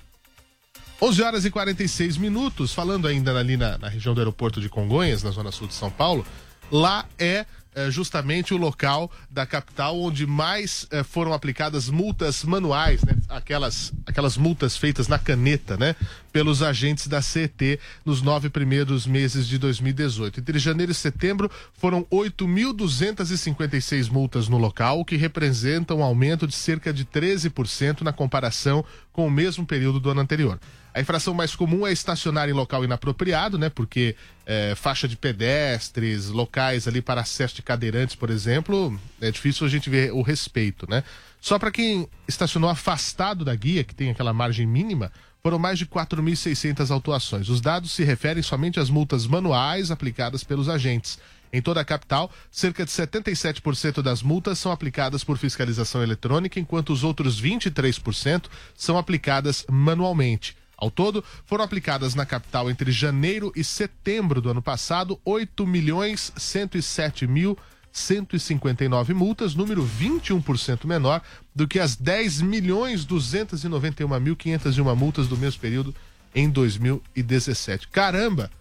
11 1.02 1.24
horas 1.24 1.46
e 1.46 1.52
46 1.52 2.18
minutos, 2.18 2.74
falando 2.74 3.08
ainda 3.08 3.38
ali 3.38 3.58
na, 3.58 3.78
na 3.78 3.90
região 3.90 4.14
do 4.14 4.22
aeroporto 4.22 4.62
de 4.62 4.70
Congonhas, 4.70 5.24
na 5.24 5.32
zona 5.32 5.52
sul 5.52 5.68
de 5.68 5.74
São 5.74 5.92
Paulo, 5.92 6.26
lá 6.72 7.06
é, 7.20 7.46
é, 7.76 7.92
justamente 7.92 8.54
o 8.54 8.58
local 8.58 9.12
da 9.30 9.46
capital 9.46 10.00
onde 10.00 10.26
mais 10.26 10.88
é, 10.90 11.04
foram 11.04 11.34
aplicadas 11.34 11.90
multas 11.90 12.46
manuais, 12.46 13.04
né? 13.04 13.18
Aquelas, 13.28 13.92
aquelas 14.06 14.38
multas 14.38 14.78
feitas 14.78 15.10
na 15.10 15.20
caneta, 15.20 15.76
né? 15.76 15.94
Pelos 16.32 16.64
agentes 16.64 17.08
da 17.08 17.22
CET 17.22 17.78
nos 18.06 18.22
nove 18.22 18.50
primeiros 18.50 19.06
meses 19.06 19.46
de 19.46 19.58
2018. 19.58 20.40
Entre 20.40 20.58
janeiro 20.58 20.94
e 20.94 20.96
setembro 20.96 21.52
foram 21.74 22.06
8.256 22.06 24.10
multas 24.10 24.48
no 24.48 24.58
local, 24.58 25.02
o 25.02 25.06
que 25.06 25.18
representa 25.18 25.94
um 25.94 26.02
aumento 26.02 26.48
de 26.48 26.56
cerca 26.56 26.94
de 26.94 27.04
13% 27.04 28.02
na 28.02 28.14
comparação 28.14 28.86
com 29.16 29.26
o 29.26 29.32
mesmo 29.32 29.66
período 29.66 29.98
do 29.98 30.10
ano 30.10 30.20
anterior. 30.20 30.60
A 30.94 31.00
infração 31.00 31.34
mais 31.34 31.56
comum 31.56 31.88
é 31.88 31.94
estacionar 31.94 32.50
em 32.50 32.52
local 32.52 32.84
inapropriado, 32.84 33.58
né? 33.58 33.70
Porque 33.70 34.14
é, 34.46 34.76
faixa 34.76 35.08
de 35.08 35.16
pedestres, 35.16 36.28
locais 36.28 36.86
ali 36.86 37.02
para 37.02 37.22
acesso 37.22 37.56
de 37.56 37.62
cadeirantes, 37.62 38.14
por 38.14 38.30
exemplo, 38.30 39.00
é 39.22 39.32
difícil 39.32 39.66
a 39.66 39.70
gente 39.70 39.90
ver 39.90 40.12
o 40.12 40.22
respeito, 40.22 40.86
né? 40.90 41.02
Só 41.40 41.58
para 41.58 41.72
quem 41.72 42.10
estacionou 42.28 42.70
afastado 42.70 43.46
da 43.46 43.56
guia, 43.56 43.86
que 43.86 43.96
tem 43.96 44.10
aquela 44.10 44.34
margem 44.34 44.68
mínima, 44.68 45.10
foram 45.42 45.58
mais 45.58 45.80
de 45.80 45.86
4.600 45.86 46.92
autuações. 46.92 47.48
Os 47.48 47.62
dados 47.62 47.94
se 47.94 48.04
referem 48.04 48.44
somente 48.44 48.82
às 48.82 48.90
multas 48.90 49.26
manuais 49.26 49.92
aplicadas 49.92 50.44
pelos 50.44 50.68
agentes. 50.68 51.18
Em 51.56 51.62
toda 51.62 51.80
a 51.80 51.86
capital, 51.86 52.30
cerca 52.52 52.84
de 52.84 52.92
77% 52.92 54.02
das 54.02 54.22
multas 54.22 54.60
são 54.60 54.74
aplicadas 54.74 55.24
por 55.24 55.38
fiscalização 55.38 56.04
eletrônica, 56.04 56.60
enquanto 56.60 56.92
os 56.92 57.02
outros 57.02 57.42
23% 57.42 58.48
são 58.76 58.98
aplicadas 58.98 59.66
manualmente. 59.72 60.58
Ao 60.76 60.92
todo, 60.92 61.24
foram 61.46 61.64
aplicadas 61.64 62.14
na 62.14 62.26
capital 62.26 62.70
entre 62.70 62.92
janeiro 62.92 63.54
e 63.56 63.64
setembro 63.64 64.42
do 64.42 64.50
ano 64.50 64.62
passado 64.62 65.18
8 65.24 65.66
milhões 65.66 66.34
107 66.36 67.26
mil 67.26 67.58
159 67.90 69.14
multas, 69.14 69.56
número 69.56 69.82
21% 69.82 70.84
menor 70.84 71.22
do 71.56 71.66
que 71.66 71.80
as 71.80 71.96
10 71.96 72.42
milhões 72.42 73.06
291 73.06 74.20
mil 74.20 74.36
501 74.36 74.94
multas 74.94 75.30
do 75.30 75.38
mesmo 75.38 75.62
período 75.62 75.96
em 76.36 76.50
2017. 76.50 77.88
Caramba! 77.88 78.52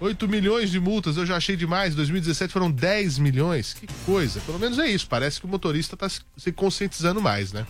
8 0.00 0.26
milhões 0.26 0.70
de 0.70 0.80
multas, 0.80 1.16
eu 1.16 1.26
já 1.26 1.36
achei 1.36 1.56
demais. 1.56 1.94
2017 1.94 2.52
foram 2.52 2.70
10 2.70 3.18
milhões. 3.18 3.74
Que 3.74 3.86
coisa. 4.06 4.40
Pelo 4.40 4.58
menos 4.58 4.78
é 4.78 4.88
isso. 4.88 5.06
Parece 5.06 5.38
que 5.38 5.46
o 5.46 5.48
motorista 5.48 5.94
está 5.94 6.08
se 6.08 6.52
conscientizando 6.52 7.20
mais, 7.20 7.52
né? 7.52 7.66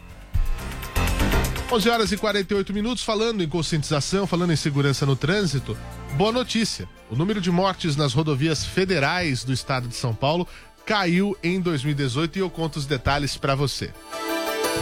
11 1.72 1.88
horas 1.88 2.12
e 2.12 2.16
48 2.16 2.72
minutos, 2.72 3.04
falando 3.04 3.42
em 3.42 3.48
conscientização, 3.48 4.26
falando 4.26 4.52
em 4.52 4.56
segurança 4.56 5.06
no 5.06 5.14
trânsito. 5.14 5.76
Boa 6.16 6.32
notícia: 6.32 6.88
o 7.08 7.16
número 7.16 7.40
de 7.40 7.50
mortes 7.50 7.96
nas 7.96 8.12
rodovias 8.12 8.64
federais 8.64 9.44
do 9.44 9.52
estado 9.52 9.88
de 9.88 9.94
São 9.94 10.14
Paulo 10.14 10.46
caiu 10.84 11.36
em 11.42 11.60
2018 11.60 12.36
e 12.36 12.40
eu 12.40 12.50
conto 12.50 12.76
os 12.76 12.86
detalhes 12.86 13.36
para 13.36 13.54
você. 13.54 13.92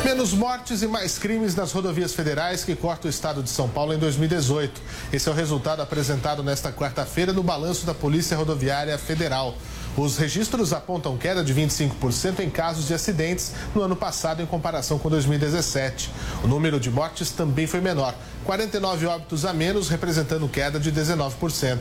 Menos 0.05 0.33
mortes 0.33 0.81
e 0.83 0.87
mais 0.87 1.19
crimes 1.19 1.55
nas 1.55 1.73
rodovias 1.73 2.15
federais 2.15 2.65
que 2.65 2.75
cortam 2.75 3.09
o 3.09 3.11
estado 3.11 3.43
de 3.43 3.51
São 3.51 3.69
Paulo 3.69 3.93
em 3.93 3.99
2018. 3.99 4.81
Esse 5.13 5.29
é 5.29 5.33
o 5.33 5.35
resultado 5.35 5.83
apresentado 5.83 6.43
nesta 6.43 6.73
quarta-feira 6.73 7.33
no 7.33 7.43
balanço 7.43 7.85
da 7.85 7.93
Polícia 7.93 8.37
Rodoviária 8.37 8.97
Federal. 8.97 9.55
Os 9.97 10.17
registros 10.17 10.73
apontam 10.73 11.19
queda 11.19 11.43
de 11.43 11.53
25% 11.53 12.39
em 12.39 12.49
casos 12.49 12.87
de 12.87 12.95
acidentes 12.95 13.53
no 13.75 13.83
ano 13.83 13.97
passado 13.97 14.41
em 14.41 14.47
comparação 14.47 14.99
com 14.99 15.11
2017. 15.11 16.11
O 16.45 16.47
número 16.47 16.79
de 16.79 16.89
mortes 16.89 17.31
também 17.33 17.67
foi 17.67 17.81
menor, 17.81 18.15
49 18.45 19.07
óbitos 19.07 19.45
a 19.45 19.53
menos, 19.53 19.89
representando 19.89 20.49
queda 20.49 20.79
de 20.79 20.93
19%. 20.93 21.79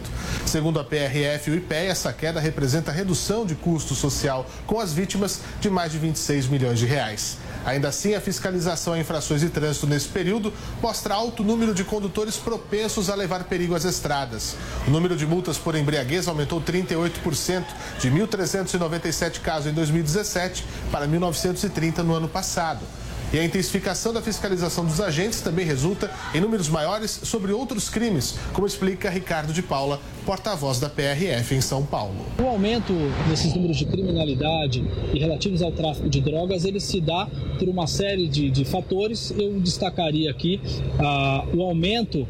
Segundo 0.47 0.79
a 0.79 0.83
PRF 0.83 1.51
e 1.51 1.53
o 1.53 1.57
IPEA, 1.57 1.91
essa 1.91 2.11
queda 2.11 2.39
representa 2.39 2.91
redução 2.91 3.45
de 3.45 3.53
custo 3.53 3.93
social 3.93 4.47
com 4.65 4.79
as 4.79 4.91
vítimas 4.91 5.41
de 5.61 5.69
mais 5.69 5.91
de 5.91 5.99
26 5.99 6.47
milhões 6.47 6.79
de 6.79 6.87
reais. 6.87 7.37
Ainda 7.67 7.89
assim, 7.89 8.15
a 8.15 8.21
fiscalização 8.21 8.93
a 8.93 8.99
infrações 8.99 9.41
de 9.41 9.49
trânsito 9.49 9.85
nesse 9.85 10.07
período 10.07 10.53
mostra 10.81 11.13
alto 11.13 11.43
número 11.43 11.73
de 11.73 11.83
condutores 11.83 12.37
propensos 12.37 13.09
a 13.09 13.15
levar 13.15 13.43
perigo 13.43 13.75
às 13.75 13.83
estradas. 13.83 14.55
O 14.87 14.89
número 14.89 15.17
de 15.17 15.27
multas 15.27 15.57
por 15.57 15.75
embriaguez 15.75 16.29
aumentou 16.29 16.61
38%, 16.61 17.65
de 17.99 18.09
1.397 18.09 19.41
casos 19.41 19.69
em 19.69 19.73
2017 19.73 20.63
para 20.89 21.05
1.930 21.05 21.97
no 22.03 22.13
ano 22.13 22.29
passado. 22.29 22.85
E 23.33 23.37
a 23.37 23.43
intensificação 23.43 24.13
da 24.13 24.21
fiscalização 24.21 24.85
dos 24.85 25.01
agentes 25.01 25.41
também 25.41 25.65
resulta 25.65 26.09
em 26.33 26.39
números 26.39 26.69
maiores 26.69 27.11
sobre 27.23 27.51
outros 27.51 27.89
crimes, 27.89 28.35
como 28.53 28.65
explica 28.65 29.09
Ricardo 29.09 29.51
de 29.51 29.61
Paula, 29.61 29.99
porta-voz 30.25 30.79
da 30.79 30.89
PRF 30.89 31.53
em 31.53 31.59
São 31.59 31.85
Paulo. 31.85 32.15
O 32.41 32.45
aumento 32.47 32.93
nesses 33.29 33.53
números 33.53 33.77
de 33.77 33.85
criminalidade 33.85 34.83
e 35.13 35.19
relativos 35.19 35.61
ao 35.61 35.71
tráfico 35.71 36.09
de 36.09 36.21
drogas, 36.21 36.63
ele 36.63 36.79
se 36.79 37.01
dá 37.01 37.27
por 37.59 37.67
uma 37.67 37.85
série 37.85 38.27
de, 38.27 38.49
de 38.49 38.63
fatores. 38.63 39.33
Eu 39.37 39.59
destacaria 39.59 40.31
aqui 40.31 40.61
ah, 40.99 41.45
o 41.53 41.61
aumento 41.61 42.25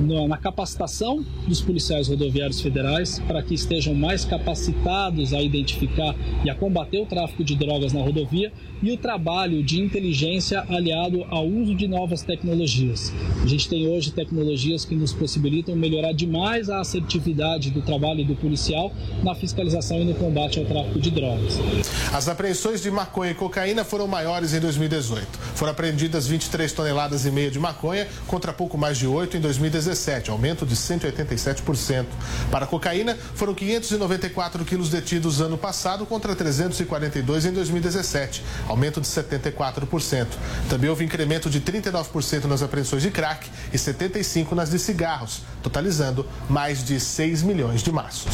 na, 0.00 0.36
capacitação 0.36 1.24
dos 1.46 1.60
policiais 1.60 2.08
rodoviários 2.08 2.60
federais 2.60 3.18
para 3.26 3.42
que 3.42 3.54
estejam 3.54 3.94
mais 3.94 4.24
capacitados 4.24 5.32
a 5.32 5.42
identificar 5.42 6.14
e 6.44 6.50
a 6.50 6.54
combater 6.54 7.00
o 7.00 7.06
tráfico 7.06 7.44
de 7.44 7.54
drogas 7.56 7.92
na 7.92 8.00
rodovia 8.00 8.52
e 8.82 8.90
o 8.92 8.96
trabalho 8.96 9.62
de 9.62 9.80
inteligência 9.80 10.64
aliado 10.68 11.24
ao 11.28 11.46
uso 11.46 11.74
de 11.74 11.86
novas 11.86 12.22
tecnologias. 12.22 13.12
A 13.42 13.46
gente 13.46 13.68
tem 13.68 13.86
hoje 13.86 14.10
tecnologias 14.10 14.84
que 14.84 14.94
nos 14.94 15.12
possibilitam 15.12 15.76
melhorar 15.76 16.12
demais 16.12 16.70
a 16.70 16.80
assertividade 16.80 17.70
do 17.70 17.82
trabalho 17.82 18.24
do 18.24 18.34
policial 18.34 18.92
na 19.22 19.34
fiscalização 19.34 20.00
e 20.00 20.04
no 20.04 20.14
combate 20.14 20.58
ao 20.58 20.64
tráfico 20.64 20.98
de 20.98 21.10
drogas. 21.10 21.58
As 22.12 22.28
apreensões 22.28 22.82
de 22.82 22.90
maconha 22.90 23.32
e 23.32 23.34
cocaína 23.34 23.84
foram 23.84 24.06
maiores 24.06 24.54
em 24.54 24.60
2018. 24.60 25.26
Foram 25.54 25.72
apreendidas 25.72 26.26
23 26.26 26.72
toneladas 26.72 27.26
e 27.26 27.30
meia 27.30 27.50
de 27.50 27.58
maconha 27.58 28.08
contra 28.26 28.52
pouco 28.52 28.78
mais 28.78 28.96
de 28.98 29.06
8 29.06 29.36
em 29.36 29.40
2017, 29.90 30.30
aumento 30.30 30.64
de 30.64 30.74
187%. 30.76 32.06
Para 32.50 32.64
a 32.64 32.68
cocaína, 32.68 33.16
foram 33.34 33.54
594 33.54 34.64
quilos 34.64 34.88
detidos 34.88 35.40
ano 35.40 35.58
passado 35.58 36.06
contra 36.06 36.34
342 36.34 37.46
em 37.46 37.52
2017, 37.52 38.42
aumento 38.68 39.00
de 39.00 39.06
74%. 39.06 40.26
Também 40.68 40.88
houve 40.88 41.04
incremento 41.04 41.50
de 41.50 41.60
39% 41.60 42.44
nas 42.44 42.62
apreensões 42.62 43.02
de 43.02 43.10
crack 43.10 43.48
e 43.72 43.76
75% 43.76 44.52
nas 44.52 44.70
de 44.70 44.78
cigarros, 44.78 45.42
totalizando 45.62 46.26
mais 46.48 46.84
de 46.84 47.00
6 47.00 47.42
milhões 47.42 47.82
de 47.82 47.90
maços. 47.90 48.32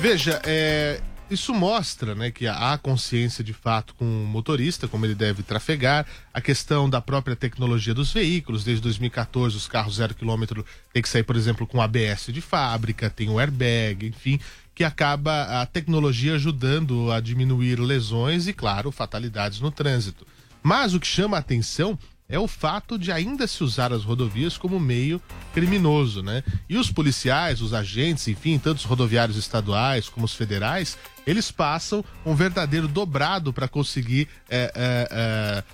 Veja, 0.00 0.40
é, 0.44 1.00
isso 1.32 1.54
mostra 1.54 2.14
né, 2.14 2.30
que 2.30 2.46
há 2.46 2.76
consciência 2.78 3.42
de 3.42 3.52
fato 3.52 3.94
com 3.94 4.04
o 4.04 4.26
motorista, 4.26 4.86
como 4.86 5.06
ele 5.06 5.14
deve 5.14 5.42
trafegar, 5.42 6.06
a 6.32 6.40
questão 6.40 6.88
da 6.88 7.00
própria 7.00 7.34
tecnologia 7.34 7.94
dos 7.94 8.12
veículos. 8.12 8.64
Desde 8.64 8.82
2014, 8.82 9.56
os 9.56 9.66
carros 9.66 9.96
zero 9.96 10.14
quilômetro 10.14 10.64
têm 10.92 11.02
que 11.02 11.08
sair, 11.08 11.22
por 11.22 11.36
exemplo, 11.36 11.66
com 11.66 11.80
ABS 11.80 12.26
de 12.28 12.40
fábrica, 12.40 13.10
tem 13.10 13.28
o 13.28 13.38
airbag, 13.38 14.06
enfim, 14.06 14.38
que 14.74 14.84
acaba 14.84 15.60
a 15.60 15.66
tecnologia 15.66 16.34
ajudando 16.34 17.10
a 17.10 17.20
diminuir 17.20 17.78
lesões 17.78 18.46
e, 18.46 18.52
claro, 18.52 18.90
fatalidades 18.90 19.60
no 19.60 19.70
trânsito. 19.70 20.26
Mas 20.62 20.94
o 20.94 21.00
que 21.00 21.06
chama 21.06 21.36
a 21.36 21.40
atenção 21.40 21.98
é 22.32 22.38
o 22.38 22.48
fato 22.48 22.98
de 22.98 23.12
ainda 23.12 23.46
se 23.46 23.62
usar 23.62 23.92
as 23.92 24.04
rodovias 24.04 24.56
como 24.56 24.80
meio 24.80 25.20
criminoso, 25.52 26.22
né? 26.22 26.42
E 26.66 26.78
os 26.78 26.90
policiais, 26.90 27.60
os 27.60 27.74
agentes, 27.74 28.26
enfim, 28.26 28.58
tanto 28.58 28.78
os 28.78 28.84
rodoviários 28.84 29.36
estaduais 29.36 30.08
como 30.08 30.24
os 30.24 30.34
federais, 30.34 30.96
eles 31.26 31.50
passam 31.50 32.02
um 32.24 32.34
verdadeiro 32.34 32.88
dobrado 32.88 33.52
para 33.52 33.68
conseguir 33.68 34.28
é, 34.48 34.72
é, 34.74 35.08
é, 35.10 35.64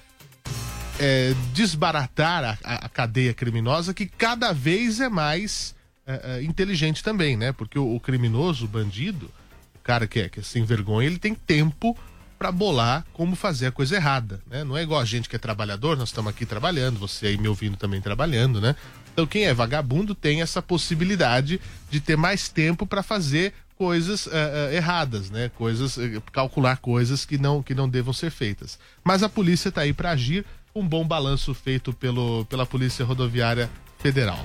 é, 0.98 1.34
desbaratar 1.54 2.58
a, 2.64 2.74
a, 2.74 2.88
cadeia 2.88 3.32
criminosa 3.32 3.94
que 3.94 4.06
cada 4.06 4.52
vez 4.52 4.98
é 4.98 5.08
mais 5.08 5.76
é, 6.04 6.40
é, 6.40 6.42
inteligente 6.42 7.04
também, 7.04 7.36
né? 7.36 7.52
Porque 7.52 7.78
o, 7.78 7.94
o, 7.94 8.00
criminoso, 8.00 8.64
o 8.64 8.68
bandido, 8.68 9.30
o 9.76 9.78
cara 9.84 10.08
que 10.08 10.18
é, 10.18 10.28
que 10.28 10.40
é 10.40 10.42
sem 10.42 10.64
vergonha, 10.64 11.06
ele 11.06 11.20
tem 11.20 11.36
tempo 11.36 11.96
para 12.38 12.52
bolar 12.52 13.04
como 13.12 13.34
fazer 13.34 13.66
a 13.66 13.72
coisa 13.72 13.96
errada, 13.96 14.40
né? 14.46 14.62
Não 14.62 14.76
é 14.76 14.82
igual 14.82 15.00
a 15.00 15.04
gente 15.04 15.28
que 15.28 15.36
é 15.36 15.38
trabalhador, 15.38 15.96
nós 15.96 16.10
estamos 16.10 16.30
aqui 16.30 16.46
trabalhando, 16.46 16.98
você 16.98 17.28
aí 17.28 17.38
me 17.38 17.48
ouvindo 17.48 17.76
também 17.76 18.00
trabalhando, 18.00 18.60
né? 18.60 18.76
Então 19.12 19.26
quem 19.26 19.44
é 19.44 19.52
vagabundo 19.52 20.14
tem 20.14 20.40
essa 20.40 20.62
possibilidade 20.62 21.60
de 21.90 22.00
ter 22.00 22.16
mais 22.16 22.48
tempo 22.48 22.86
para 22.86 23.02
fazer 23.02 23.52
coisas 23.76 24.26
uh, 24.26 24.30
uh, 24.30 24.72
erradas, 24.72 25.30
né? 25.30 25.50
Coisas 25.56 25.96
uh, 25.96 26.22
calcular 26.32 26.76
coisas 26.78 27.24
que 27.24 27.38
não 27.38 27.62
que 27.62 27.74
não 27.74 27.88
devam 27.88 28.12
ser 28.12 28.30
feitas. 28.30 28.78
Mas 29.02 29.22
a 29.22 29.28
polícia 29.28 29.68
está 29.68 29.82
aí 29.82 29.92
para 29.92 30.10
agir. 30.10 30.44
Um 30.74 30.86
bom 30.86 31.06
balanço 31.06 31.54
feito 31.54 31.92
pelo, 31.92 32.44
pela 32.44 32.64
Polícia 32.64 33.04
Rodoviária 33.04 33.68
Federal. 33.98 34.44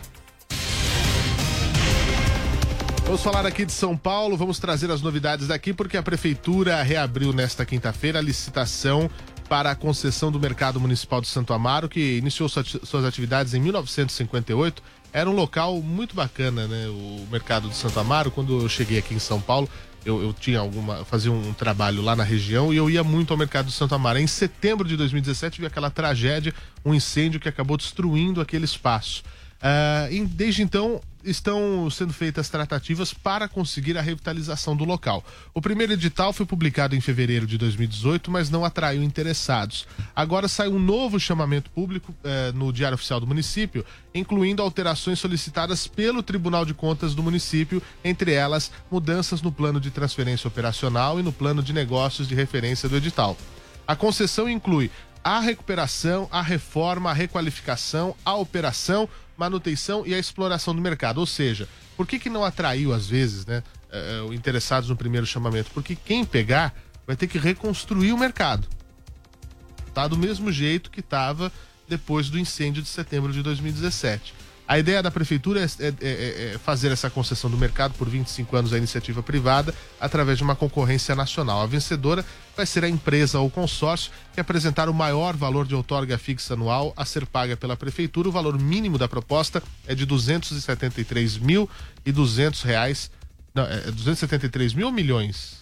Vamos 3.05 3.21
falar 3.21 3.45
aqui 3.45 3.65
de 3.65 3.73
São 3.73 3.97
Paulo, 3.97 4.37
vamos 4.37 4.59
trazer 4.59 4.89
as 4.89 5.01
novidades 5.01 5.47
daqui, 5.47 5.73
porque 5.73 5.97
a 5.97 6.01
Prefeitura 6.01 6.81
reabriu 6.81 7.33
nesta 7.33 7.65
quinta-feira 7.65 8.19
a 8.19 8.21
licitação 8.21 9.09
para 9.49 9.71
a 9.71 9.75
concessão 9.75 10.31
do 10.31 10.39
Mercado 10.39 10.79
Municipal 10.79 11.19
de 11.19 11.27
Santo 11.27 11.53
Amaro, 11.53 11.89
que 11.89 12.17
iniciou 12.17 12.47
suas 12.47 13.05
atividades 13.05 13.53
em 13.53 13.59
1958. 13.59 14.81
Era 15.11 15.29
um 15.29 15.33
local 15.33 15.81
muito 15.81 16.15
bacana, 16.15 16.65
né? 16.65 16.87
O 16.87 17.27
Mercado 17.29 17.69
de 17.69 17.75
Santo 17.75 17.99
Amaro, 17.99 18.31
quando 18.31 18.61
eu 18.61 18.69
cheguei 18.69 18.97
aqui 18.97 19.13
em 19.13 19.19
São 19.19 19.39
Paulo, 19.39 19.69
eu, 20.05 20.21
eu 20.23 20.33
tinha 20.33 20.59
alguma. 20.59 21.03
fazia 21.05 21.31
um 21.31 21.53
trabalho 21.53 22.01
lá 22.01 22.15
na 22.15 22.23
região 22.23 22.73
e 22.73 22.77
eu 22.77 22.89
ia 22.89 23.03
muito 23.03 23.31
ao 23.31 23.37
Mercado 23.37 23.67
de 23.67 23.73
Santo 23.73 23.93
Amaro. 23.93 24.17
Em 24.17 24.27
setembro 24.27 24.87
de 24.87 24.95
2017 24.97 25.59
vi 25.59 25.67
aquela 25.67 25.91
tragédia, 25.91 26.53
um 26.83 26.93
incêndio 26.93 27.39
que 27.39 27.49
acabou 27.49 27.77
destruindo 27.77 28.41
aquele 28.41 28.65
espaço. 28.65 29.23
Uh, 29.61 30.25
desde 30.27 30.61
então, 30.61 30.99
estão 31.23 31.89
sendo 31.89 32.13
feitas 32.13 32.49
tratativas 32.49 33.13
para 33.13 33.47
conseguir 33.47 33.97
a 33.97 34.01
revitalização 34.01 34.75
do 34.75 34.83
local. 34.83 35.23
O 35.53 35.61
primeiro 35.61 35.93
edital 35.93 36.33
foi 36.33 36.45
publicado 36.45 36.95
em 36.95 37.01
fevereiro 37.01 37.47
de 37.47 37.57
2018, 37.57 38.29
mas 38.29 38.49
não 38.49 38.65
atraiu 38.65 39.03
interessados. 39.03 39.87
Agora 40.15 40.47
sai 40.47 40.67
um 40.67 40.79
novo 40.79 41.19
chamamento 41.19 41.69
público 41.69 42.13
eh, 42.23 42.51
no 42.53 42.71
Diário 42.73 42.95
Oficial 42.95 43.19
do 43.19 43.27
município, 43.27 43.85
incluindo 44.13 44.61
alterações 44.61 45.19
solicitadas 45.19 45.87
pelo 45.87 46.21
Tribunal 46.21 46.65
de 46.65 46.73
Contas 46.73 47.15
do 47.15 47.23
município, 47.23 47.81
entre 48.03 48.33
elas 48.33 48.71
mudanças 48.91 49.41
no 49.41 49.51
plano 49.51 49.79
de 49.79 49.91
transferência 49.91 50.47
operacional 50.47 51.19
e 51.19 51.23
no 51.23 51.31
plano 51.31 51.63
de 51.63 51.73
negócios 51.73 52.27
de 52.27 52.35
referência 52.35 52.89
do 52.89 52.97
edital. 52.97 53.37
A 53.87 53.95
concessão 53.95 54.49
inclui 54.49 54.89
a 55.23 55.39
recuperação, 55.39 56.27
a 56.29 56.41
reforma, 56.41 57.09
a 57.09 57.13
requalificação, 57.13 58.13
a 58.25 58.35
operação, 58.35 59.07
manutenção 59.37 60.05
e 60.05 60.13
a 60.13 60.19
exploração 60.19 60.75
do 60.75 60.81
mercado. 60.81 61.19
Ou 61.19 61.25
seja, 61.25 61.67
por 61.95 62.07
que, 62.07 62.19
que 62.19 62.29
não 62.29 62.43
atraiu, 62.43 62.93
às 62.93 63.07
vezes, 63.07 63.45
né, 63.45 63.63
uh, 64.27 64.33
interessados 64.33 64.89
no 64.89 64.95
primeiro 64.95 65.25
chamamento? 65.25 65.71
Porque 65.73 65.95
quem 65.95 66.25
pegar 66.25 66.73
vai 67.05 67.15
ter 67.15 67.27
que 67.27 67.37
reconstruir 67.37 68.13
o 68.13 68.17
mercado. 68.17 68.67
Tá 69.93 70.07
do 70.07 70.17
mesmo 70.17 70.51
jeito 70.51 70.89
que 70.89 71.01
estava 71.01 71.51
depois 71.87 72.29
do 72.29 72.39
incêndio 72.39 72.81
de 72.81 72.89
setembro 72.89 73.31
de 73.31 73.43
2017. 73.43 74.33
A 74.73 74.79
ideia 74.79 75.03
da 75.03 75.11
prefeitura 75.11 75.59
é, 75.59 75.65
é, 75.65 75.93
é, 76.01 76.53
é, 76.55 76.57
fazer 76.57 76.91
essa 76.91 77.07
concessão 77.07 77.47
do 77.47 77.55
mercado 77.55 77.93
por 77.93 78.09
25 78.09 78.55
anos 78.55 78.73
à 78.73 78.77
iniciativa 78.79 79.21
privada 79.21 79.71
através 80.01 80.39
de 80.39 80.43
uma 80.43 80.55
concorrência 80.55 81.13
nacional. 81.13 81.61
A 81.61 81.67
vencedora 81.67 82.25
vai 82.57 82.65
ser 82.65 82.83
a 82.83 82.89
empresa 82.89 83.39
ou 83.39 83.51
consórcio 83.51 84.11
que 84.33 84.41
apresentar 84.41 84.89
o 84.89 84.93
maior 84.93 85.37
valor 85.37 85.67
de 85.67 85.75
outorga 85.75 86.17
fixa 86.17 86.55
anual 86.55 86.91
a 86.97 87.05
ser 87.05 87.27
paga 87.27 87.55
pela 87.55 87.77
prefeitura. 87.77 88.29
O 88.29 88.31
valor 88.31 88.59
mínimo 88.59 88.97
da 88.97 89.07
proposta 89.07 89.61
é 89.85 89.93
de 89.93 90.07
273 90.07 91.37
mil 91.37 91.69
e 92.03 92.11
200 92.11 92.63
reais. 92.63 93.11
Não, 93.53 93.65
é 93.65 93.91
273 93.91 94.73
mil 94.73 94.91
milhões? 94.91 95.59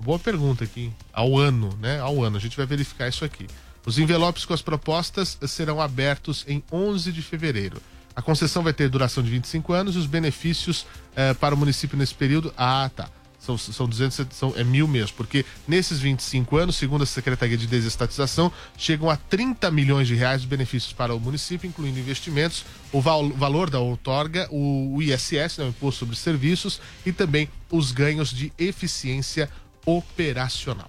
Boa 0.00 0.18
pergunta 0.18 0.64
aqui. 0.64 0.92
Ao 1.12 1.38
ano, 1.38 1.78
né? 1.80 2.00
Ao 2.00 2.24
ano. 2.24 2.38
A 2.38 2.40
gente 2.40 2.56
vai 2.56 2.66
verificar 2.66 3.06
isso 3.06 3.24
aqui. 3.24 3.46
Os 3.86 4.00
envelopes 4.00 4.44
com 4.44 4.52
as 4.52 4.62
propostas 4.62 5.38
serão 5.46 5.80
abertos 5.80 6.44
em 6.48 6.60
11 6.72 7.12
de 7.12 7.22
fevereiro. 7.22 7.80
A 8.16 8.22
concessão 8.22 8.62
vai 8.62 8.72
ter 8.72 8.88
duração 8.88 9.22
de 9.22 9.30
25 9.30 9.74
anos 9.74 9.94
e 9.94 9.98
os 9.98 10.06
benefícios 10.06 10.86
eh, 11.14 11.34
para 11.34 11.54
o 11.54 11.58
município 11.58 11.98
nesse 11.98 12.14
período. 12.14 12.50
Ah, 12.56 12.90
tá. 12.96 13.10
São, 13.38 13.56
são 13.58 13.86
200, 13.86 14.26
são, 14.30 14.54
é 14.56 14.64
mil 14.64 14.88
mesmo, 14.88 15.16
porque 15.16 15.44
nesses 15.68 16.00
25 16.00 16.56
anos, 16.56 16.74
segundo 16.74 17.02
a 17.02 17.06
Secretaria 17.06 17.56
de 17.56 17.66
Desestatização, 17.66 18.50
chegam 18.76 19.08
a 19.08 19.16
30 19.16 19.70
milhões 19.70 20.08
de 20.08 20.16
reais 20.16 20.40
de 20.40 20.48
benefícios 20.48 20.92
para 20.92 21.14
o 21.14 21.20
município, 21.20 21.68
incluindo 21.68 22.00
investimentos, 22.00 22.64
o 22.90 23.00
val, 23.00 23.28
valor 23.28 23.70
da 23.70 23.78
outorga, 23.78 24.48
o, 24.50 24.96
o 24.96 25.02
ISS, 25.02 25.58
né, 25.58 25.64
o 25.66 25.68
Imposto 25.68 26.00
sobre 26.00 26.16
Serviços, 26.16 26.80
e 27.04 27.12
também 27.12 27.48
os 27.70 27.92
ganhos 27.92 28.30
de 28.30 28.52
eficiência 28.58 29.48
operacional. 29.84 30.88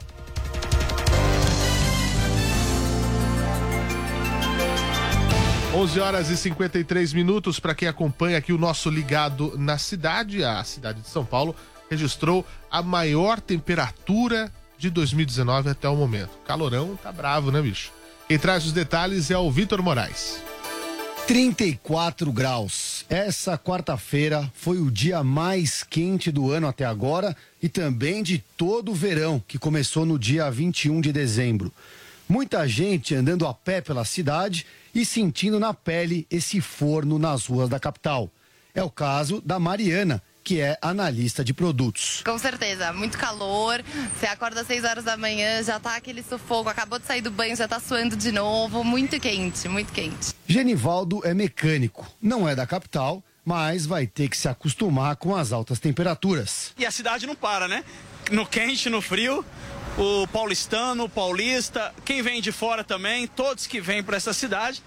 11 5.77 5.99
horas 5.99 6.29
e 6.31 6.37
53 6.37 7.13
minutos 7.13 7.59
para 7.59 7.75
quem 7.75 7.87
acompanha 7.87 8.39
aqui 8.39 8.51
o 8.51 8.57
nosso 8.57 8.89
ligado 8.89 9.53
na 9.59 9.77
cidade, 9.77 10.43
a 10.43 10.63
cidade 10.63 11.01
de 11.01 11.07
São 11.07 11.23
Paulo 11.23 11.55
registrou 11.87 12.43
a 12.71 12.81
maior 12.81 13.39
temperatura 13.39 14.51
de 14.75 14.89
2019 14.89 15.69
até 15.69 15.87
o 15.87 15.95
momento. 15.95 16.31
Calorão 16.47 16.95
tá 16.95 17.11
bravo, 17.11 17.51
né, 17.51 17.61
bicho? 17.61 17.91
Quem 18.27 18.39
traz 18.39 18.65
os 18.65 18.71
detalhes 18.71 19.29
é 19.29 19.37
o 19.37 19.51
Vitor 19.51 19.83
Moraes. 19.83 20.41
34 21.27 22.31
graus. 22.31 23.05
Essa 23.07 23.55
quarta-feira 23.55 24.51
foi 24.55 24.79
o 24.79 24.89
dia 24.89 25.23
mais 25.23 25.83
quente 25.83 26.31
do 26.31 26.51
ano 26.51 26.65
até 26.65 26.85
agora 26.85 27.37
e 27.61 27.69
também 27.69 28.23
de 28.23 28.43
todo 28.57 28.93
o 28.93 28.95
verão, 28.95 29.39
que 29.47 29.59
começou 29.59 30.07
no 30.07 30.17
dia 30.17 30.49
21 30.49 31.01
de 31.01 31.13
dezembro. 31.13 31.71
Muita 32.29 32.67
gente 32.67 33.15
andando 33.15 33.47
a 33.47 33.53
pé 33.53 33.79
pela 33.79 34.03
cidade 34.03 34.65
e 34.93 35.05
sentindo 35.05 35.59
na 35.61 35.73
pele 35.73 36.27
esse 36.29 36.59
forno 36.59 37.17
nas 37.17 37.45
ruas 37.45 37.69
da 37.69 37.79
capital. 37.79 38.29
É 38.75 38.83
o 38.83 38.89
caso 38.89 39.41
da 39.41 39.57
Mariana, 39.57 40.21
que 40.43 40.59
é 40.59 40.77
analista 40.81 41.41
de 41.41 41.53
produtos. 41.53 42.21
Com 42.25 42.37
certeza, 42.37 42.91
muito 42.91 43.17
calor. 43.17 43.81
Você 44.13 44.25
acorda 44.25 44.61
às 44.61 44.67
6 44.67 44.83
horas 44.83 45.03
da 45.05 45.15
manhã, 45.15 45.63
já 45.63 45.79
tá 45.79 45.95
aquele 45.95 46.21
sufoco, 46.21 46.69
acabou 46.69 46.99
de 46.99 47.05
sair 47.05 47.21
do 47.21 47.31
banho, 47.31 47.55
já 47.55 47.67
tá 47.67 47.79
suando 47.79 48.17
de 48.17 48.31
novo. 48.31 48.83
Muito 48.83 49.17
quente, 49.21 49.69
muito 49.69 49.93
quente. 49.93 50.33
Genivaldo 50.45 51.25
é 51.25 51.33
mecânico, 51.33 52.05
não 52.21 52.47
é 52.47 52.53
da 52.53 52.67
capital, 52.67 53.23
mas 53.45 53.85
vai 53.85 54.05
ter 54.05 54.27
que 54.27 54.35
se 54.35 54.49
acostumar 54.49 55.15
com 55.15 55.33
as 55.33 55.53
altas 55.53 55.79
temperaturas. 55.79 56.73
E 56.77 56.85
a 56.85 56.91
cidade 56.91 57.25
não 57.25 57.35
para, 57.35 57.69
né? 57.69 57.85
No 58.29 58.45
quente, 58.45 58.89
no 58.89 59.01
frio, 59.01 59.45
o 59.97 60.27
paulistano, 60.27 61.05
o 61.05 61.09
paulista, 61.09 61.93
quem 62.05 62.21
vem 62.21 62.41
de 62.41 62.51
fora 62.51 62.83
também, 62.83 63.25
todos 63.27 63.65
que 63.65 63.81
vêm 63.81 64.03
para 64.03 64.17
essa 64.17 64.31
cidade 64.31 64.81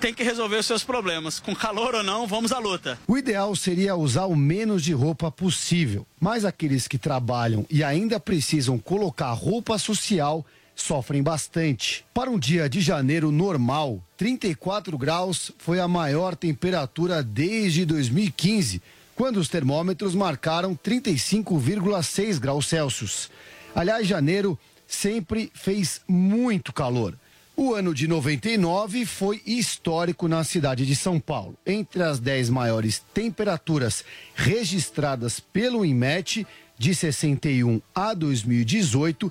tem 0.00 0.12
que 0.12 0.22
resolver 0.22 0.56
os 0.56 0.66
seus 0.66 0.84
problemas. 0.84 1.40
Com 1.40 1.54
calor 1.54 1.94
ou 1.94 2.02
não, 2.02 2.26
vamos 2.26 2.52
à 2.52 2.58
luta. 2.58 2.98
O 3.06 3.16
ideal 3.16 3.54
seria 3.56 3.96
usar 3.96 4.26
o 4.26 4.36
menos 4.36 4.82
de 4.82 4.92
roupa 4.92 5.30
possível, 5.30 6.06
mas 6.20 6.44
aqueles 6.44 6.86
que 6.86 6.98
trabalham 6.98 7.64
e 7.70 7.82
ainda 7.82 8.20
precisam 8.20 8.78
colocar 8.78 9.32
roupa 9.32 9.78
social 9.78 10.44
sofrem 10.74 11.22
bastante. 11.22 12.04
Para 12.12 12.28
um 12.28 12.38
dia 12.38 12.68
de 12.68 12.80
janeiro 12.82 13.32
normal, 13.32 14.02
34 14.18 14.98
graus 14.98 15.50
foi 15.56 15.80
a 15.80 15.88
maior 15.88 16.36
temperatura 16.36 17.22
desde 17.22 17.86
2015, 17.86 18.82
quando 19.14 19.38
os 19.38 19.48
termômetros 19.48 20.14
marcaram 20.14 20.76
35,6 20.76 22.38
graus 22.38 22.66
Celsius. 22.66 23.30
Aliás, 23.76 24.06
janeiro 24.06 24.58
sempre 24.86 25.52
fez 25.52 26.00
muito 26.08 26.72
calor. 26.72 27.14
O 27.54 27.74
ano 27.74 27.92
de 27.92 28.08
99 28.08 29.04
foi 29.04 29.42
histórico 29.44 30.26
na 30.26 30.42
cidade 30.44 30.86
de 30.86 30.96
São 30.96 31.20
Paulo. 31.20 31.58
Entre 31.66 32.02
as 32.02 32.18
10 32.18 32.48
maiores 32.48 33.04
temperaturas 33.12 34.02
registradas 34.34 35.40
pelo 35.40 35.84
INMET, 35.84 36.46
de 36.78 36.94
61 36.94 37.82
a 37.94 38.14
2018, 38.14 39.30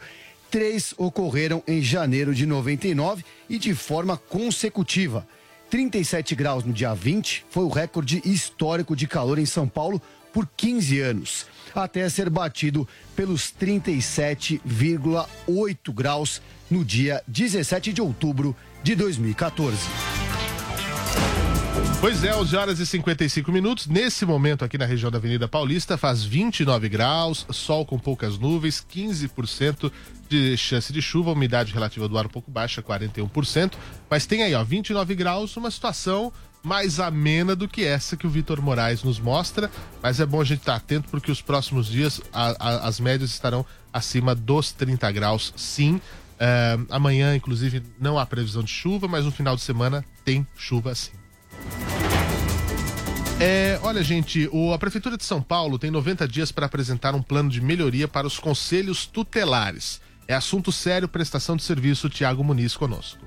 três 0.52 0.94
ocorreram 0.96 1.64
em 1.68 1.82
janeiro 1.82 2.36
de 2.36 2.46
99 2.46 3.26
e 3.50 3.58
de 3.58 3.74
forma 3.74 4.16
consecutiva. 4.16 5.28
37 5.72 6.36
graus 6.36 6.64
no 6.64 6.72
dia 6.72 6.94
20 6.94 7.46
foi 7.50 7.64
o 7.64 7.70
recorde 7.70 8.22
histórico 8.24 8.96
de 8.96 9.08
calor 9.08 9.40
em 9.40 9.46
São 9.48 9.68
Paulo 9.68 10.00
por 10.36 10.46
15 10.58 11.00
anos, 11.00 11.46
até 11.74 12.10
ser 12.10 12.30
batido 12.30 12.86
pelos 13.16 13.54
37,8 13.58 15.94
graus 15.94 16.42
no 16.70 16.84
dia 16.84 17.24
17 17.26 17.94
de 17.94 18.02
outubro 18.02 18.54
de 18.84 18.96
2014. 18.96 19.78
Pois 22.02 22.26
é, 22.26 22.36
11 22.36 22.56
horas 22.58 22.80
e 22.80 22.86
55 22.86 23.50
minutos. 23.50 23.88
Nesse 23.88 24.26
momento, 24.26 24.66
aqui 24.66 24.78
na 24.78 24.86
região 24.86 25.10
da 25.10 25.18
Avenida 25.18 25.48
Paulista, 25.48 25.98
faz 25.98 26.22
29 26.22 26.90
graus, 26.90 27.48
sol 27.50 27.86
com 27.86 27.98
poucas 27.98 28.38
nuvens, 28.38 28.86
15% 28.94 29.90
de 30.28 30.58
chance 30.58 30.92
de 30.92 31.02
chuva, 31.02 31.32
umidade 31.32 31.74
relativa 31.74 32.10
do 32.10 32.18
ar 32.18 32.26
um 32.26 32.30
pouco 32.30 32.52
baixa, 32.52 32.84
41%. 32.84 33.76
Mas 34.10 34.26
tem 34.26 34.44
aí, 34.44 34.54
ó, 34.54 34.62
29 34.64 35.16
graus, 35.16 35.56
uma 35.56 35.72
situação 35.72 36.34
mais 36.66 37.00
amena 37.00 37.56
do 37.56 37.68
que 37.68 37.84
essa 37.84 38.18
que 38.18 38.26
o 38.26 38.30
Vitor 38.30 38.62
Moraes 38.62 39.04
nos 39.04 39.20
mostra. 39.20 39.70
Mas 40.02 40.20
é 40.20 40.26
bom 40.26 40.42
a 40.42 40.44
gente 40.44 40.60
estar 40.60 40.76
atento 40.76 41.08
porque 41.10 41.32
os 41.32 41.42
próximos 41.42 41.88
dias 41.88 42.20
a, 42.34 42.56
a, 42.60 42.88
as 42.88 43.00
médias 43.00 43.30
estarão 43.30 43.66
acima 43.94 44.34
dos 44.34 44.72
30 44.72 45.12
graus, 45.12 45.54
sim. 45.56 46.02
É, 46.38 46.78
amanhã, 46.90 47.36
inclusive, 47.36 47.82
não 48.00 48.20
há 48.20 48.26
previsão 48.26 48.64
de 48.64 48.72
chuva, 48.72 49.08
mas 49.08 49.24
no 49.24 49.32
final 49.32 49.56
de 49.56 49.62
semana 49.62 50.04
tem 50.26 50.46
chuva 50.58 50.94
sim. 50.96 51.12
É, 53.40 53.80
olha, 53.84 54.04
gente, 54.04 54.50
o, 54.52 54.74
a 54.74 54.80
Prefeitura 54.80 55.18
de 55.18 55.24
São 55.24 55.42
Paulo 55.42 55.78
tem 55.78 55.92
90 55.92 56.28
dias 56.28 56.52
para 56.52 56.66
apresentar 56.66 57.14
um 57.14 57.22
plano 57.22 57.50
de 57.50 57.62
melhoria 57.62 58.08
para 58.08 58.26
os 58.26 58.40
conselhos 58.40 59.06
tutelares. 59.06 60.02
É 60.28 60.34
assunto 60.34 60.72
sério, 60.72 61.08
prestação 61.08 61.56
de 61.56 61.64
serviço, 61.64 62.10
Tiago 62.10 62.44
Muniz 62.44 62.76
conosco. 62.76 63.20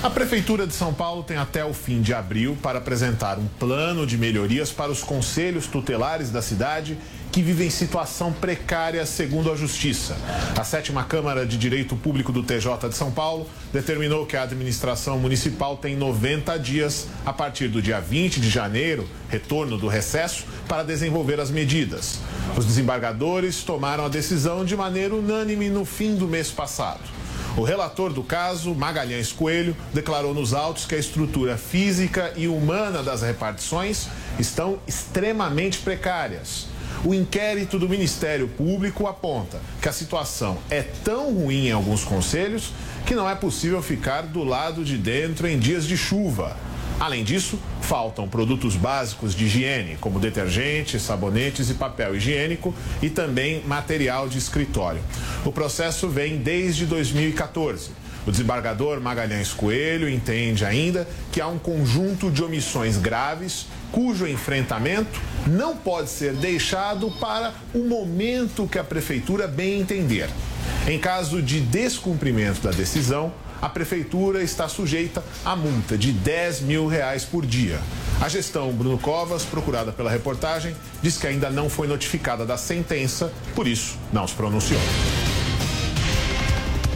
A 0.00 0.08
Prefeitura 0.08 0.64
de 0.64 0.74
São 0.74 0.94
Paulo 0.94 1.24
tem 1.24 1.36
até 1.36 1.64
o 1.64 1.74
fim 1.74 2.00
de 2.00 2.14
abril 2.14 2.56
para 2.62 2.78
apresentar 2.78 3.36
um 3.36 3.48
plano 3.58 4.06
de 4.06 4.16
melhorias 4.16 4.70
para 4.70 4.92
os 4.92 5.02
conselhos 5.02 5.66
tutelares 5.66 6.30
da 6.30 6.40
cidade 6.40 6.96
que 7.32 7.42
vivem 7.42 7.68
situação 7.68 8.32
precária, 8.32 9.04
segundo 9.04 9.50
a 9.50 9.56
Justiça. 9.56 10.16
A 10.56 10.62
sétima 10.62 11.02
Câmara 11.02 11.44
de 11.44 11.58
Direito 11.58 11.96
Público 11.96 12.30
do 12.30 12.44
TJ 12.44 12.88
de 12.88 12.94
São 12.94 13.10
Paulo 13.10 13.48
determinou 13.72 14.24
que 14.24 14.36
a 14.36 14.44
administração 14.44 15.18
municipal 15.18 15.76
tem 15.76 15.96
90 15.96 16.56
dias, 16.60 17.08
a 17.26 17.32
partir 17.32 17.66
do 17.66 17.82
dia 17.82 18.00
20 18.00 18.40
de 18.40 18.48
janeiro, 18.48 19.04
retorno 19.28 19.76
do 19.76 19.88
recesso, 19.88 20.44
para 20.68 20.84
desenvolver 20.84 21.40
as 21.40 21.50
medidas. 21.50 22.20
Os 22.56 22.64
desembargadores 22.64 23.64
tomaram 23.64 24.04
a 24.04 24.08
decisão 24.08 24.64
de 24.64 24.76
maneira 24.76 25.12
unânime 25.12 25.68
no 25.68 25.84
fim 25.84 26.14
do 26.14 26.28
mês 26.28 26.52
passado. 26.52 27.18
O 27.58 27.64
relator 27.64 28.12
do 28.12 28.22
caso, 28.22 28.72
Magalhães 28.72 29.32
Coelho, 29.32 29.76
declarou 29.92 30.32
nos 30.32 30.54
autos 30.54 30.86
que 30.86 30.94
a 30.94 30.98
estrutura 30.98 31.56
física 31.56 32.32
e 32.36 32.46
humana 32.46 33.02
das 33.02 33.22
repartições 33.22 34.06
estão 34.38 34.78
extremamente 34.86 35.78
precárias. 35.80 36.68
O 37.04 37.12
inquérito 37.12 37.76
do 37.76 37.88
Ministério 37.88 38.46
Público 38.46 39.08
aponta 39.08 39.60
que 39.82 39.88
a 39.88 39.92
situação 39.92 40.58
é 40.70 40.82
tão 40.82 41.34
ruim 41.34 41.66
em 41.66 41.72
alguns 41.72 42.04
conselhos 42.04 42.72
que 43.04 43.16
não 43.16 43.28
é 43.28 43.34
possível 43.34 43.82
ficar 43.82 44.22
do 44.22 44.44
lado 44.44 44.84
de 44.84 44.96
dentro 44.96 45.48
em 45.48 45.58
dias 45.58 45.84
de 45.84 45.96
chuva. 45.96 46.56
Além 47.00 47.24
disso, 47.24 47.58
faltam 47.88 48.28
produtos 48.28 48.76
básicos 48.76 49.34
de 49.34 49.46
higiene, 49.46 49.96
como 49.98 50.20
detergentes, 50.20 51.00
sabonetes 51.00 51.70
e 51.70 51.74
papel 51.74 52.14
higiênico, 52.14 52.74
e 53.00 53.08
também 53.08 53.62
material 53.64 54.28
de 54.28 54.36
escritório. 54.36 55.00
O 55.42 55.50
processo 55.50 56.06
vem 56.06 56.36
desde 56.36 56.84
2014. 56.84 57.92
O 58.26 58.30
desembargador 58.30 59.00
Magalhães 59.00 59.54
Coelho 59.54 60.06
entende 60.06 60.66
ainda 60.66 61.08
que 61.32 61.40
há 61.40 61.46
um 61.46 61.58
conjunto 61.58 62.30
de 62.30 62.44
omissões 62.44 62.98
graves 62.98 63.64
cujo 63.90 64.26
enfrentamento 64.26 65.18
não 65.46 65.74
pode 65.74 66.10
ser 66.10 66.34
deixado 66.34 67.10
para 67.12 67.54
o 67.74 67.78
momento 67.78 68.68
que 68.68 68.78
a 68.78 68.84
prefeitura 68.84 69.48
bem 69.48 69.80
entender. 69.80 70.28
Em 70.86 70.98
caso 70.98 71.40
de 71.40 71.58
descumprimento 71.58 72.60
da 72.60 72.70
decisão, 72.70 73.32
a 73.60 73.68
prefeitura 73.68 74.42
está 74.42 74.68
sujeita 74.68 75.22
a 75.44 75.56
multa 75.56 75.96
de 75.96 76.12
10 76.12 76.62
mil 76.62 76.86
reais 76.86 77.24
por 77.24 77.44
dia. 77.44 77.80
A 78.20 78.28
gestão 78.28 78.72
Bruno 78.72 78.98
Covas, 78.98 79.44
procurada 79.44 79.92
pela 79.92 80.10
reportagem, 80.10 80.74
diz 81.02 81.16
que 81.16 81.26
ainda 81.26 81.50
não 81.50 81.70
foi 81.70 81.86
notificada 81.86 82.44
da 82.44 82.56
sentença, 82.56 83.32
por 83.54 83.66
isso 83.66 83.96
não 84.12 84.26
se 84.26 84.34
pronunciou. 84.34 84.80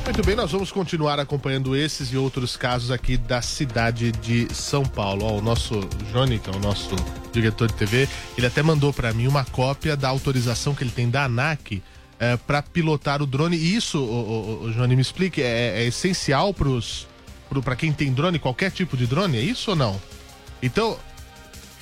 Muito 0.04 0.26
bem, 0.26 0.34
nós 0.34 0.50
vamos 0.50 0.72
continuar 0.72 1.20
acompanhando 1.20 1.76
esses 1.76 2.12
e 2.12 2.16
outros 2.16 2.56
casos 2.56 2.90
aqui 2.90 3.16
da 3.16 3.40
cidade 3.40 4.10
de 4.10 4.52
São 4.52 4.84
Paulo. 4.84 5.24
Ó, 5.24 5.38
o 5.38 5.40
nosso 5.40 5.80
Johnny, 6.12 6.40
que 6.40 6.50
é 6.50 6.52
o 6.52 6.58
nosso 6.58 6.96
diretor 7.32 7.68
de 7.68 7.74
TV, 7.74 8.08
ele 8.36 8.46
até 8.46 8.62
mandou 8.62 8.92
para 8.92 9.12
mim 9.12 9.28
uma 9.28 9.44
cópia 9.44 9.96
da 9.96 10.08
autorização 10.08 10.74
que 10.74 10.82
ele 10.82 10.90
tem 10.90 11.08
da 11.08 11.24
ANAC 11.24 11.82
é, 12.22 12.36
para 12.36 12.62
pilotar 12.62 13.20
o 13.20 13.26
drone. 13.26 13.56
E 13.56 13.74
isso, 13.74 13.98
o, 13.98 14.62
o, 14.62 14.64
o 14.66 14.72
Johnny, 14.72 14.94
me 14.94 15.02
explique, 15.02 15.42
é, 15.42 15.82
é 15.82 15.84
essencial 15.84 16.54
para 16.54 17.74
quem 17.74 17.92
tem 17.92 18.12
drone, 18.12 18.38
qualquer 18.38 18.70
tipo 18.70 18.96
de 18.96 19.08
drone? 19.08 19.38
É 19.38 19.40
isso 19.40 19.70
ou 19.70 19.76
não? 19.76 20.00
Então, 20.62 20.96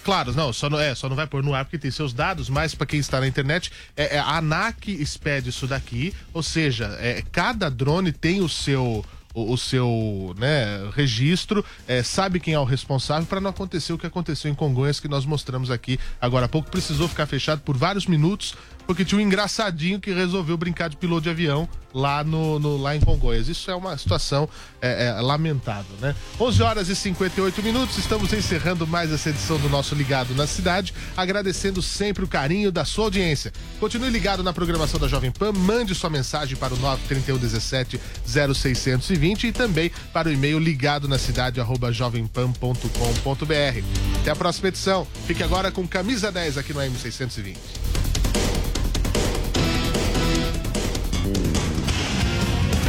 Claro, 0.02 0.32
não, 0.32 0.50
só 0.50 0.70
não, 0.70 0.80
é, 0.80 0.94
só 0.94 1.10
não 1.10 1.14
vai 1.14 1.26
pôr 1.26 1.42
no 1.42 1.52
ar 1.52 1.66
porque 1.66 1.76
tem 1.76 1.90
seus 1.90 2.14
dados, 2.14 2.48
mas 2.48 2.74
para 2.74 2.86
quem 2.86 2.98
está 2.98 3.20
na 3.20 3.28
internet, 3.28 3.70
é, 3.94 4.16
é, 4.16 4.18
a 4.18 4.38
ANAC 4.38 4.88
expede 4.88 5.50
isso 5.50 5.66
daqui, 5.66 6.14
ou 6.32 6.42
seja, 6.42 6.96
é, 6.98 7.22
cada 7.30 7.70
drone 7.70 8.10
tem 8.10 8.40
o 8.40 8.48
seu 8.48 9.04
o, 9.34 9.52
o 9.52 9.58
seu 9.58 10.34
né, 10.38 10.90
registro, 10.94 11.64
é, 11.86 12.02
sabe 12.02 12.40
quem 12.40 12.54
é 12.54 12.58
o 12.58 12.64
responsável 12.64 13.26
para 13.26 13.40
não 13.40 13.50
acontecer 13.50 13.92
o 13.92 13.98
que 13.98 14.06
aconteceu 14.06 14.50
em 14.50 14.54
Congonhas 14.54 15.00
que 15.00 15.08
nós 15.08 15.24
mostramos 15.24 15.70
aqui 15.70 15.98
agora 16.20 16.46
há 16.46 16.48
pouco. 16.48 16.70
Precisou 16.70 17.08
ficar 17.08 17.26
fechado 17.26 17.60
por 17.60 17.76
vários 17.76 18.06
minutos 18.06 18.54
porque 18.86 19.04
tinha 19.04 19.18
um 19.18 19.22
engraçadinho 19.22 20.00
que 20.00 20.12
resolveu 20.12 20.56
brincar 20.56 20.88
de 20.88 20.96
piloto 20.96 21.22
de 21.22 21.30
avião 21.30 21.68
lá, 21.92 22.22
no, 22.24 22.58
no 22.58 22.76
lá 22.76 22.96
em 22.96 23.00
Congonhas. 23.00 23.48
Isso 23.48 23.70
é 23.70 23.74
uma 23.74 23.96
situação 23.96 24.48
é, 24.80 25.06
é, 25.06 25.12
lamentável, 25.20 25.96
né? 26.00 26.14
11 26.38 26.62
horas 26.62 26.88
e 26.88 26.96
58 26.96 27.62
minutos, 27.62 27.98
estamos 27.98 28.32
encerrando 28.32 28.86
mais 28.86 29.12
essa 29.12 29.30
edição 29.30 29.58
do 29.58 29.68
nosso 29.68 29.94
Ligado 29.94 30.34
na 30.34 30.46
Cidade, 30.46 30.94
agradecendo 31.16 31.82
sempre 31.82 32.24
o 32.24 32.28
carinho 32.28 32.70
da 32.72 32.84
sua 32.84 33.04
audiência. 33.04 33.52
Continue 33.78 34.10
ligado 34.10 34.42
na 34.42 34.52
programação 34.52 34.98
da 34.98 35.08
Jovem 35.08 35.30
Pan, 35.30 35.52
mande 35.52 35.94
sua 35.94 36.10
mensagem 36.10 36.56
para 36.56 36.74
o 36.74 36.78
93117 36.78 38.00
0620 38.26 39.48
e 39.48 39.52
também 39.52 39.90
para 40.12 40.28
o 40.28 40.32
e-mail 40.32 40.58
ligado 40.58 41.08
na 41.08 41.18
cidade 41.18 41.60
arroba 41.60 41.92
jovempan.com.br. 41.92 43.84
Até 44.20 44.30
a 44.30 44.36
próxima 44.36 44.68
edição. 44.68 45.06
Fique 45.26 45.42
agora 45.42 45.70
com 45.70 45.86
camisa 45.86 46.30
10 46.30 46.58
aqui 46.58 46.72
no 46.72 46.80
M620. 46.80 48.09